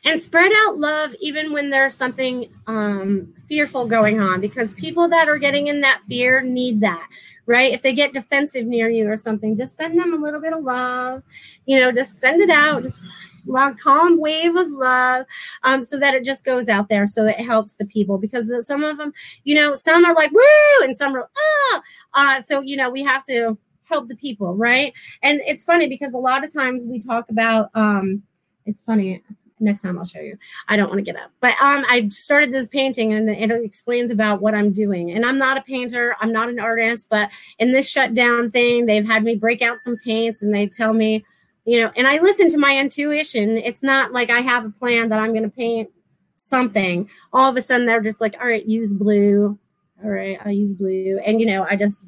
[0.04, 5.28] and spread out love even when there's something um, fearful going on because people that
[5.28, 7.08] are getting in that fear need that
[7.50, 7.72] right?
[7.72, 10.62] If they get defensive near you or something, just send them a little bit of
[10.62, 11.24] love,
[11.66, 13.02] you know, just send it out, just
[13.48, 15.26] a calm wave of love
[15.64, 18.84] um, so that it just goes out there so it helps the people because some
[18.84, 21.82] of them, you know, some are like, woo, and some are, ah.
[22.14, 24.92] Uh, so, you know, we have to help the people, right?
[25.20, 28.22] And it's funny because a lot of times we talk about, um,
[28.64, 29.24] it's funny
[29.60, 30.36] next time I'll show you.
[30.68, 31.30] I don't want to get up.
[31.40, 35.10] But um I started this painting and it explains about what I'm doing.
[35.10, 39.06] And I'm not a painter, I'm not an artist, but in this shutdown thing, they've
[39.06, 41.24] had me break out some paints and they tell me,
[41.64, 43.56] you know, and I listen to my intuition.
[43.56, 45.90] It's not like I have a plan that I'm going to paint
[46.36, 47.08] something.
[47.32, 49.58] All of a sudden they're just like, "All right, use blue."
[50.02, 51.20] All right, I'll use blue.
[51.24, 52.06] And you know, I just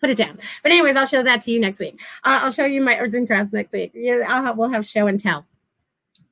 [0.00, 0.38] put it down.
[0.62, 1.98] But anyways, I'll show that to you next week.
[2.24, 3.92] Uh, I'll show you my arts and crafts next week.
[3.94, 5.46] Yeah, I'll have, we'll have show and tell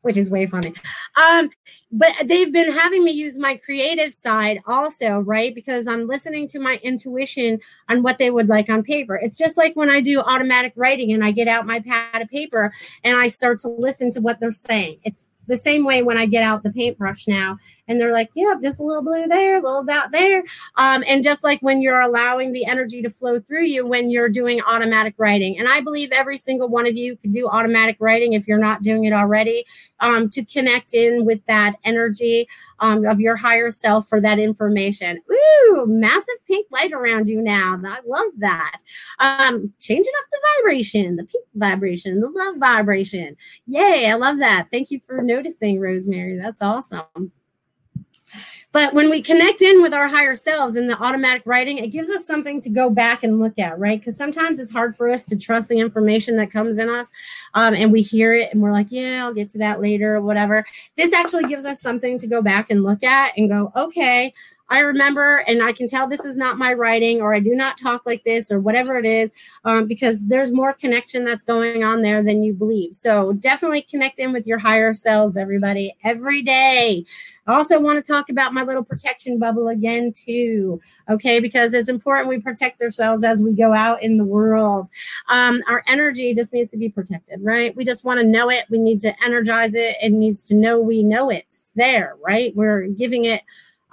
[0.05, 0.72] which is way funny.
[1.16, 1.50] Um,
[1.95, 5.55] but they've been having me use my creative side also, right?
[5.55, 9.14] Because I'm listening to my intuition on what they would like on paper.
[9.14, 12.28] It's just like when I do automatic writing and I get out my pad of
[12.28, 12.72] paper
[13.05, 14.99] and I start to listen to what they're saying.
[15.05, 18.59] It's the same way when I get out the paintbrush now and they're like, yep,
[18.61, 20.42] yeah, just a little blue there, a little dot there.
[20.76, 24.28] Um, and just like when you're allowing the energy to flow through you when you're
[24.28, 25.59] doing automatic writing.
[25.59, 28.82] And I believe every single one of you could do automatic writing if you're not
[28.82, 29.64] doing it already
[30.01, 32.47] um, to connect in with that energy
[32.80, 35.20] um, of your higher self for that information.
[35.30, 37.80] Ooh, massive pink light around you now.
[37.85, 38.78] I love that.
[39.18, 43.37] Um, changing up the vibration, the pink vibration, the love vibration.
[43.66, 44.68] Yay, I love that.
[44.70, 46.37] Thank you for noticing, Rosemary.
[46.39, 47.32] That's awesome.
[48.72, 52.11] But when we connect in with our higher selves in the automatic writing, it gives
[52.11, 54.01] us something to go back and look at, right?
[54.01, 57.12] Because sometimes it's hard for us to trust the information that comes in us
[57.55, 60.20] um, and we hear it and we're like, yeah, I'll get to that later or
[60.20, 60.64] whatever.
[60.97, 64.32] This actually gives us something to go back and look at and go, okay,
[64.70, 67.76] I remember, and I can tell this is not my writing, or I do not
[67.78, 69.34] talk like this, or whatever it is,
[69.64, 72.94] um, because there's more connection that's going on there than you believe.
[72.94, 77.04] So definitely connect in with your higher selves, everybody, every day.
[77.46, 80.80] I also want to talk about my little protection bubble again, too.
[81.10, 84.88] Okay, because it's important we protect ourselves as we go out in the world.
[85.28, 87.76] Um, our energy just needs to be protected, right?
[87.76, 88.64] We just want to know it.
[88.70, 89.96] We need to energize it.
[90.00, 92.56] It needs to know we know it's there, right?
[92.56, 93.42] We're giving it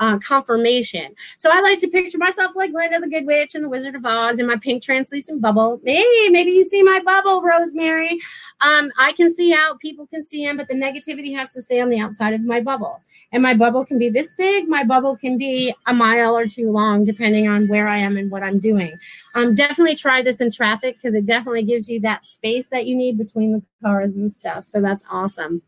[0.02, 1.16] uh, confirmation.
[1.38, 4.04] So I like to picture myself like Glinda the Good Witch and the Wizard of
[4.04, 5.80] Oz in my pink translucent bubble.
[5.86, 8.20] Hey, maybe you see my bubble, Rosemary.
[8.62, 11.80] Um, I can see out, people can see in, but the negativity has to stay
[11.80, 13.00] on the outside of my bubble.
[13.32, 16.72] And my bubble can be this big, my bubble can be a mile or two
[16.72, 18.92] long, depending on where I am and what I'm doing.
[19.36, 22.96] Um, definitely try this in traffic because it definitely gives you that space that you
[22.96, 24.64] need between the cars and stuff.
[24.64, 25.62] So that's awesome.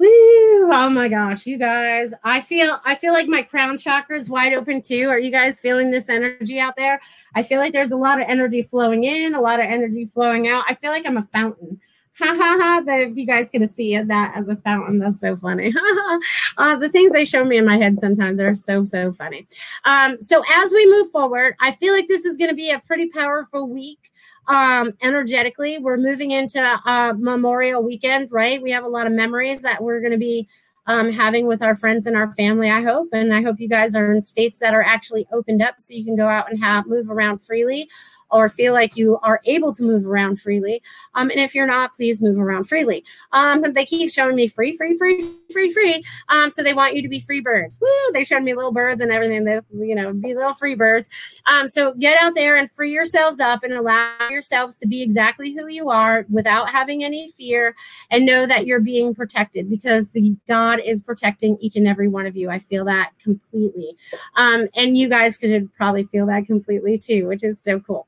[0.00, 0.72] Woo!
[0.72, 2.14] Oh my gosh, you guys.
[2.24, 5.10] I feel I feel like my crown chakra is wide open too.
[5.10, 7.02] Are you guys feeling this energy out there?
[7.34, 10.48] I feel like there's a lot of energy flowing in, a lot of energy flowing
[10.48, 10.64] out.
[10.66, 11.80] I feel like I'm a fountain.
[12.18, 12.82] Ha ha ha.
[12.84, 15.70] That if you guys could see that as a fountain, that's so funny.
[15.76, 16.20] Ha ha.
[16.58, 19.46] Uh, the things they show me in my head sometimes are so, so funny.
[19.84, 22.80] Um, so as we move forward, I feel like this is going to be a
[22.80, 24.09] pretty powerful week
[24.50, 25.78] um, energetically.
[25.78, 28.60] We're moving into uh, Memorial Weekend, right?
[28.60, 30.48] We have a lot of memories that we're going to be
[30.86, 32.68] um, having with our friends and our family.
[32.68, 35.80] I hope, and I hope you guys are in states that are actually opened up,
[35.80, 37.88] so you can go out and have move around freely
[38.30, 40.82] or feel like you are able to move around freely.
[41.14, 43.04] Um, and if you're not, please move around freely.
[43.32, 46.04] Um, they keep showing me free, free, free, free, free.
[46.28, 47.78] Um, so they want you to be free birds.
[47.80, 48.12] Woo!
[48.12, 49.44] They showed me little birds and everything.
[49.44, 51.08] They, you know, be little free birds.
[51.46, 55.52] Um, so get out there and free yourselves up and allow yourselves to be exactly
[55.52, 57.74] who you are without having any fear
[58.10, 62.26] and know that you're being protected because the God is protecting each and every one
[62.26, 62.50] of you.
[62.50, 63.96] I feel that completely.
[64.36, 68.06] Um, and you guys could probably feel that completely too, which is so cool.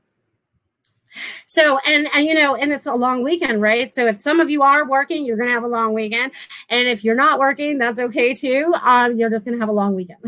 [1.45, 3.93] So, and, and, you know, and it's a long weekend, right?
[3.93, 6.31] So if some of you are working, you're going to have a long weekend.
[6.69, 8.73] And if you're not working, that's okay too.
[8.81, 10.19] Um, you're just going to have a long weekend.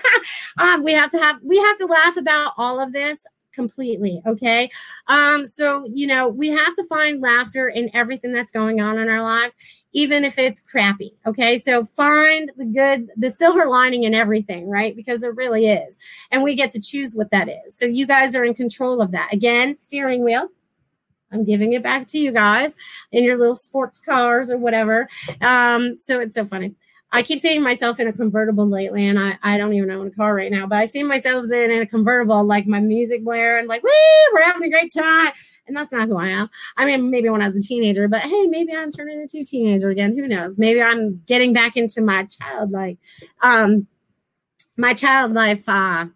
[0.58, 4.20] um, we have to have, we have to laugh about all of this completely.
[4.26, 4.70] Okay.
[5.06, 9.08] Um, so, you know, we have to find laughter in everything that's going on in
[9.08, 9.56] our lives,
[9.94, 11.14] even if it's crappy.
[11.24, 11.56] Okay.
[11.56, 14.94] So find the good, the silver lining in everything, right?
[14.94, 15.98] Because there really is.
[16.30, 17.78] And we get to choose what that is.
[17.78, 19.32] So you guys are in control of that.
[19.32, 20.48] Again, steering wheel.
[21.32, 22.76] I'm giving it back to you guys
[23.10, 25.08] in your little sports cars or whatever.
[25.40, 26.74] Um, so it's so funny.
[27.10, 30.10] I keep seeing myself in a convertible lately, and I, I don't even own a
[30.10, 33.60] car right now, but I see myself in, in a convertible, like my music blaring,
[33.60, 35.32] and like, we're having a great time.
[35.66, 36.50] And that's not who I am.
[36.76, 39.44] I mean, maybe when I was a teenager, but hey, maybe I'm turning into a
[39.44, 40.16] teenager again.
[40.16, 40.58] Who knows?
[40.58, 42.98] Maybe I'm getting back into my childlike,
[43.42, 43.86] um,
[44.76, 46.06] my child life, uh,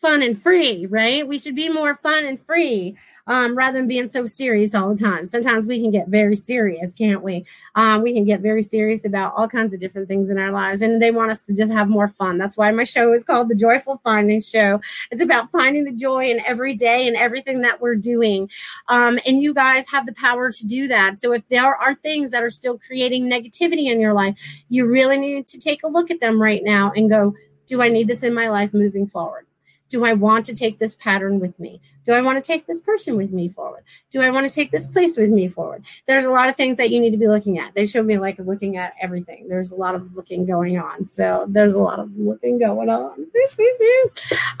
[0.00, 1.28] fun and free, right?
[1.28, 2.96] We should be more fun and free
[3.26, 5.26] um, rather than being so serious all the time.
[5.26, 7.44] Sometimes we can get very serious, can't we?
[7.74, 10.80] Um, we can get very serious about all kinds of different things in our lives,
[10.80, 12.38] and they want us to just have more fun.
[12.38, 14.80] That's why my show is called The Joyful Finding Show.
[15.10, 18.48] It's about finding the joy in every day and everything that we're doing.
[18.88, 21.20] Um, and you guys have the power to do that.
[21.20, 24.38] So if there are things that are still creating negativity in your life,
[24.70, 27.34] you really need to take a look at them right now and go,
[27.66, 29.46] do I need this in my life moving forward?
[29.90, 31.80] Do I want to take this pattern with me?
[32.06, 33.82] Do I want to take this person with me forward?
[34.10, 35.84] Do I want to take this place with me forward?
[36.06, 37.74] There's a lot of things that you need to be looking at.
[37.74, 39.48] They showed me like looking at everything.
[39.48, 41.06] There's a lot of looking going on.
[41.06, 43.26] So there's a lot of looking going on.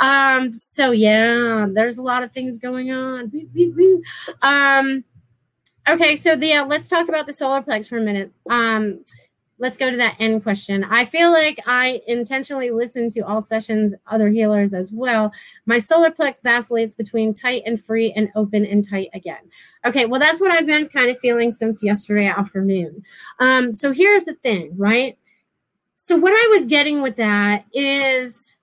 [0.00, 3.32] um, so yeah, there's a lot of things going on.
[4.42, 5.04] Um,
[5.88, 8.32] okay, so the uh, let's talk about the solar plex for a minute.
[8.50, 9.04] Um,
[9.60, 10.82] let's go to that end question.
[10.84, 15.32] I feel like I intentionally listen to all sessions, other healers as well.
[15.66, 19.50] My solar plex vacillates between tight and free and open and tight again.
[19.84, 23.04] Okay, well, that's what I've been kind of feeling since yesterday afternoon.
[23.38, 25.18] Um, so here's the thing, right?
[25.96, 28.56] So what I was getting with that is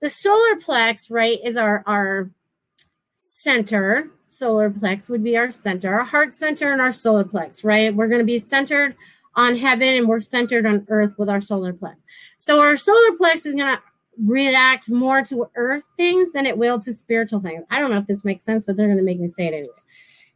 [0.00, 2.30] the solar plex, right, is our our
[3.12, 4.10] center.
[4.20, 7.94] Solar plex would be our center, our heart center, and our solar plex, right?
[7.94, 8.96] We're going to be centered
[9.34, 11.96] on heaven and we're centered on earth with our solar plex.
[12.38, 13.80] So our solar plex is going to
[14.24, 17.64] react more to earth things than it will to spiritual things.
[17.70, 19.54] I don't know if this makes sense, but they're going to make me say it
[19.54, 19.86] anyways.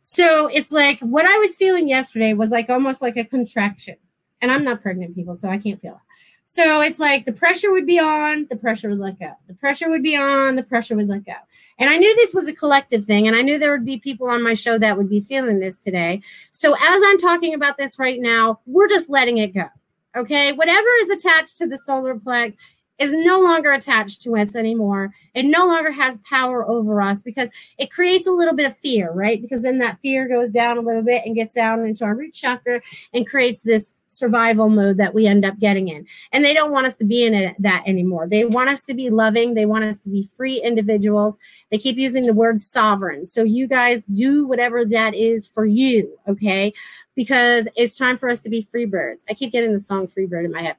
[0.02, 3.96] So it's like what I was feeling yesterday was like almost like a contraction.
[4.40, 6.13] And I'm not pregnant, people, so I can't feel it.
[6.44, 9.32] So it's like the pressure would be on, the pressure would let go.
[9.48, 11.32] The pressure would be on, the pressure would let go.
[11.78, 14.28] And I knew this was a collective thing, and I knew there would be people
[14.28, 16.22] on my show that would be feeling this today.
[16.52, 19.68] So as I'm talking about this right now, we're just letting it go.
[20.16, 20.52] Okay.
[20.52, 22.56] Whatever is attached to the solar plex
[22.98, 25.12] is no longer attached to us anymore.
[25.34, 29.10] It no longer has power over us because it creates a little bit of fear,
[29.12, 29.40] right?
[29.42, 32.34] Because then that fear goes down a little bit and gets down into our root
[32.34, 32.80] chakra
[33.12, 36.06] and creates this survival mode that we end up getting in.
[36.30, 38.28] And they don't want us to be in it, that anymore.
[38.28, 39.54] They want us to be loving.
[39.54, 41.38] They want us to be free individuals.
[41.70, 43.26] They keep using the word sovereign.
[43.26, 46.72] So you guys do whatever that is for you, okay?
[47.16, 49.24] Because it's time for us to be free birds.
[49.28, 50.76] I keep getting the song Free Bird in my head.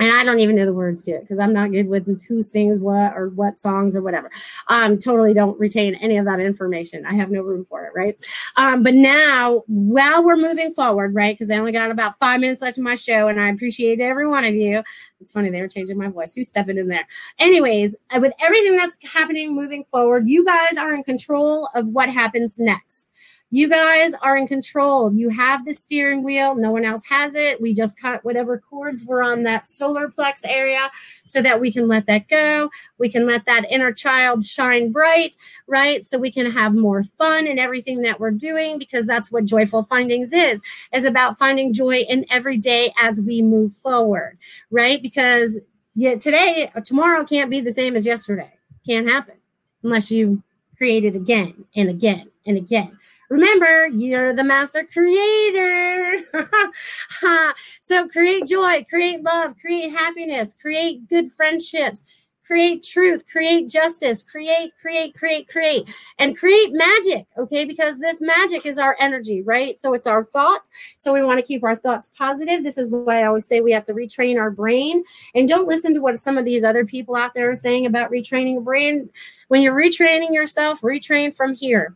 [0.00, 2.42] And I don't even know the words to it because I'm not good with who
[2.42, 4.30] sings what or what songs or whatever.
[4.68, 7.04] Um, totally don't retain any of that information.
[7.04, 8.16] I have no room for it, right?
[8.56, 11.34] Um, but now, while we're moving forward, right?
[11.34, 14.28] Because I only got about five minutes left of my show, and I appreciate every
[14.28, 14.82] one of you.
[15.20, 16.32] It's funny they were changing my voice.
[16.32, 17.06] Who's stepping in there?
[17.40, 22.08] Anyways, uh, with everything that's happening moving forward, you guys are in control of what
[22.08, 23.12] happens next.
[23.50, 25.12] You guys are in control.
[25.12, 26.54] You have the steering wheel.
[26.54, 27.62] No one else has it.
[27.62, 30.90] We just cut whatever cords were on that solar plex area
[31.24, 32.70] so that we can let that go.
[32.98, 35.34] We can let that inner child shine bright,
[35.66, 36.04] right?
[36.04, 39.84] So we can have more fun in everything that we're doing because that's what joyful
[39.84, 40.60] findings is,
[40.92, 44.36] is about finding joy in every day as we move forward,
[44.70, 45.00] right?
[45.00, 45.58] Because
[45.94, 48.52] yeah, today, tomorrow can't be the same as yesterday.
[48.86, 49.36] Can't happen
[49.82, 50.42] unless you
[50.76, 52.98] create it again and again and again.
[53.28, 56.22] Remember, you're the master creator.
[57.80, 62.04] so create joy, create love, create happiness, create good friendships,
[62.48, 65.86] create truth, create justice, create, create, create, create,
[66.18, 67.26] and create magic.
[67.36, 69.78] Okay, because this magic is our energy, right?
[69.78, 70.70] So it's our thoughts.
[70.96, 72.64] So we want to keep our thoughts positive.
[72.64, 75.04] This is why I always say we have to retrain our brain.
[75.34, 78.10] And don't listen to what some of these other people out there are saying about
[78.10, 79.10] retraining a brain.
[79.48, 81.94] When you're retraining yourself, retrain from here.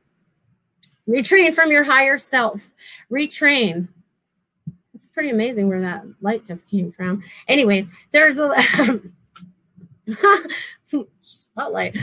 [1.09, 2.72] Retrain from your higher self.
[3.11, 3.88] Retrain.
[4.94, 7.22] It's pretty amazing where that light just came from.
[7.48, 9.00] Anyways, there's a
[11.22, 11.96] spotlight.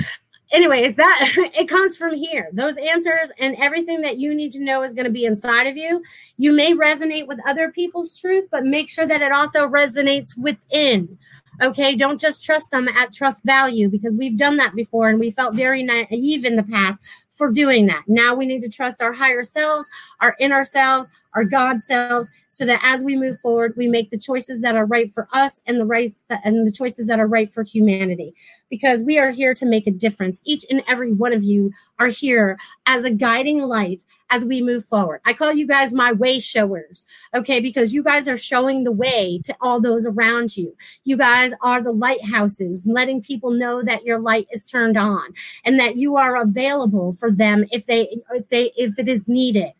[0.51, 2.49] Anyways, that it comes from here.
[2.51, 5.77] Those answers and everything that you need to know is going to be inside of
[5.77, 6.03] you.
[6.37, 11.17] You may resonate with other people's truth, but make sure that it also resonates within.
[11.61, 15.29] Okay, don't just trust them at trust value because we've done that before and we
[15.29, 17.01] felt very naive in the past
[17.39, 18.03] for doing that.
[18.05, 22.65] Now we need to trust our higher selves, our inner selves, our God selves, so
[22.65, 25.79] that as we move forward, we make the choices that are right for us and
[25.79, 28.35] the rights and the choices that are right for humanity.
[28.69, 30.41] Because we are here to make a difference.
[30.43, 34.85] Each and every one of you are here as a guiding light as we move
[34.85, 35.21] forward.
[35.25, 37.59] I call you guys my way showers, okay?
[37.59, 40.75] Because you guys are showing the way to all those around you.
[41.03, 45.33] You guys are the lighthouses, letting people know that your light is turned on
[45.65, 49.71] and that you are available for them if they if they if it is needed.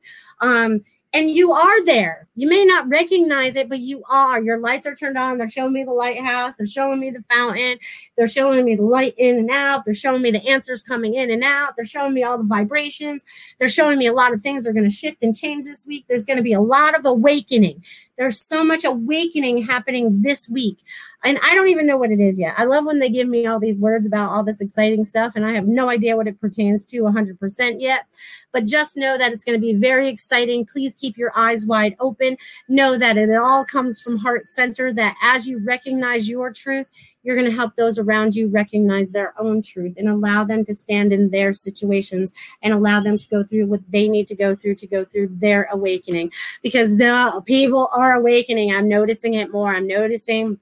[0.42, 2.28] Um, and you are there.
[2.36, 4.42] You may not recognize it, but you are.
[4.42, 5.38] Your lights are turned on.
[5.38, 6.56] They're showing me the lighthouse.
[6.56, 7.80] They're showing me the fountain.
[8.16, 9.86] They're showing me the light in and out.
[9.86, 11.76] They're showing me the answers coming in and out.
[11.76, 13.26] They're showing me all the vibrations.
[13.58, 16.06] They're showing me a lot of things are going to shift and change this week.
[16.08, 17.84] There's going to be a lot of awakening.
[18.20, 20.78] There's so much awakening happening this week.
[21.24, 22.54] And I don't even know what it is yet.
[22.58, 25.46] I love when they give me all these words about all this exciting stuff, and
[25.46, 28.06] I have no idea what it pertains to 100% yet
[28.52, 30.66] but just know that it's going to be very exciting.
[30.66, 32.38] Please keep your eyes wide open.
[32.68, 36.88] Know that it all comes from heart center, that as you recognize your truth,
[37.24, 40.74] you're going to help those around you recognize their own truth and allow them to
[40.74, 44.56] stand in their situations and allow them to go through what they need to go
[44.56, 46.32] through to go through their awakening
[46.64, 48.74] because the people are awakening.
[48.74, 49.76] I'm noticing it more.
[49.76, 50.60] I'm noticing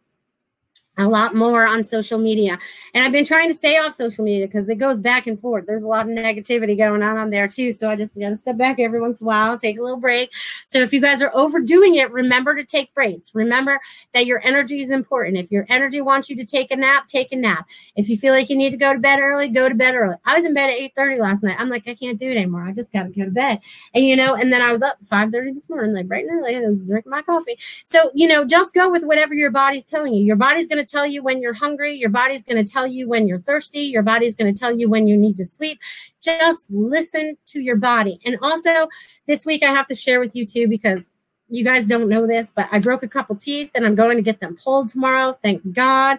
[0.98, 2.58] a lot more on social media.
[2.94, 5.66] And I've been trying to stay off social media because it goes back and forth.
[5.68, 7.72] There's a lot of negativity going on on there too.
[7.72, 10.00] So I just got to step back every once in a while, take a little
[10.00, 10.32] break.
[10.66, 13.36] So if you guys are overdoing it, remember to take breaks.
[13.36, 13.80] Remember
[14.14, 15.38] that your energy is important.
[15.38, 17.68] If your energy wants you to take a nap, take a nap.
[17.96, 20.16] If you feel like you need to go to bed early, go to bed early.
[20.26, 21.58] I was in bed at 8:30 last night.
[21.60, 22.64] I'm like, I can't do it anymore.
[22.64, 23.60] I just got to go to bed.
[23.94, 26.54] And you know, and then I was up 5:30 this morning, like bright and early,
[26.86, 27.58] drinking my coffee.
[27.84, 30.26] So you know, just go with whatever your body's telling you.
[30.26, 31.98] Your body's going to tell you when you're hungry.
[31.98, 33.82] Your body's going to tell you when you're thirsty.
[33.82, 35.80] Your body's going to tell you when you need to sleep.
[36.22, 38.20] Just listen to your body.
[38.26, 38.88] And also,
[39.28, 41.10] this week I have to share with you too because
[41.50, 44.24] you guys don't know this, but I broke a couple teeth and I'm going to
[44.24, 45.38] get them pulled tomorrow.
[45.42, 46.18] Thank God.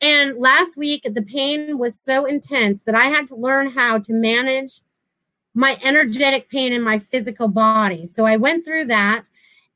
[0.00, 4.12] And last week, the pain was so intense that I had to learn how to
[4.12, 4.80] manage
[5.54, 8.06] my energetic pain in my physical body.
[8.06, 9.28] So I went through that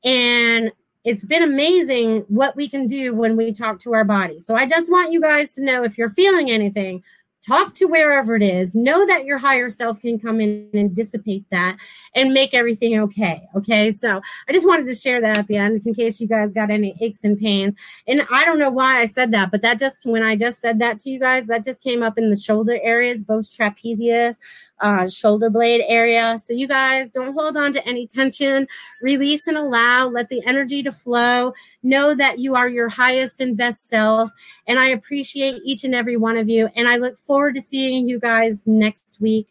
[0.04, 0.70] and
[1.04, 4.38] it's been amazing what we can do when we talk to our body.
[4.40, 7.02] So I just want you guys to know if you're feeling anything,
[7.44, 8.74] talk to wherever it is.
[8.74, 11.76] Know that your higher self can come in and dissipate that
[12.14, 13.90] and make everything okay okay?
[13.90, 16.70] So i just wanted to share that at the end in case you guys got
[16.70, 17.74] any aches and pains.
[18.06, 20.78] And i don't know why i said that but that just when i just said
[20.78, 24.38] that to you guys that just came up in the shoulder areas both trapezius
[24.82, 28.66] uh, shoulder blade area so you guys don't hold on to any tension
[29.02, 31.52] release and allow let the energy to flow
[31.82, 34.30] know that you are your highest and best self
[34.66, 37.62] and i appreciate each and every one of you and i look forward forward to
[37.62, 39.48] seeing you guys next week,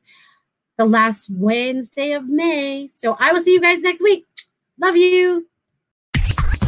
[0.78, 2.88] the last Wednesday of May.
[2.88, 4.26] So I will see you guys next week.
[4.80, 5.51] Love you.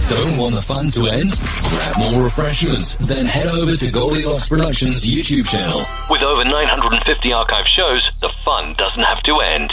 [0.09, 1.31] Don't want the fun to end?
[1.69, 5.81] Grab more refreshments, then head over to Goldilocks Productions YouTube channel.
[6.09, 9.71] With over 950 archive shows, the fun doesn't have to end.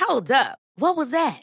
[0.00, 0.58] Hold up.
[0.74, 1.42] What was that?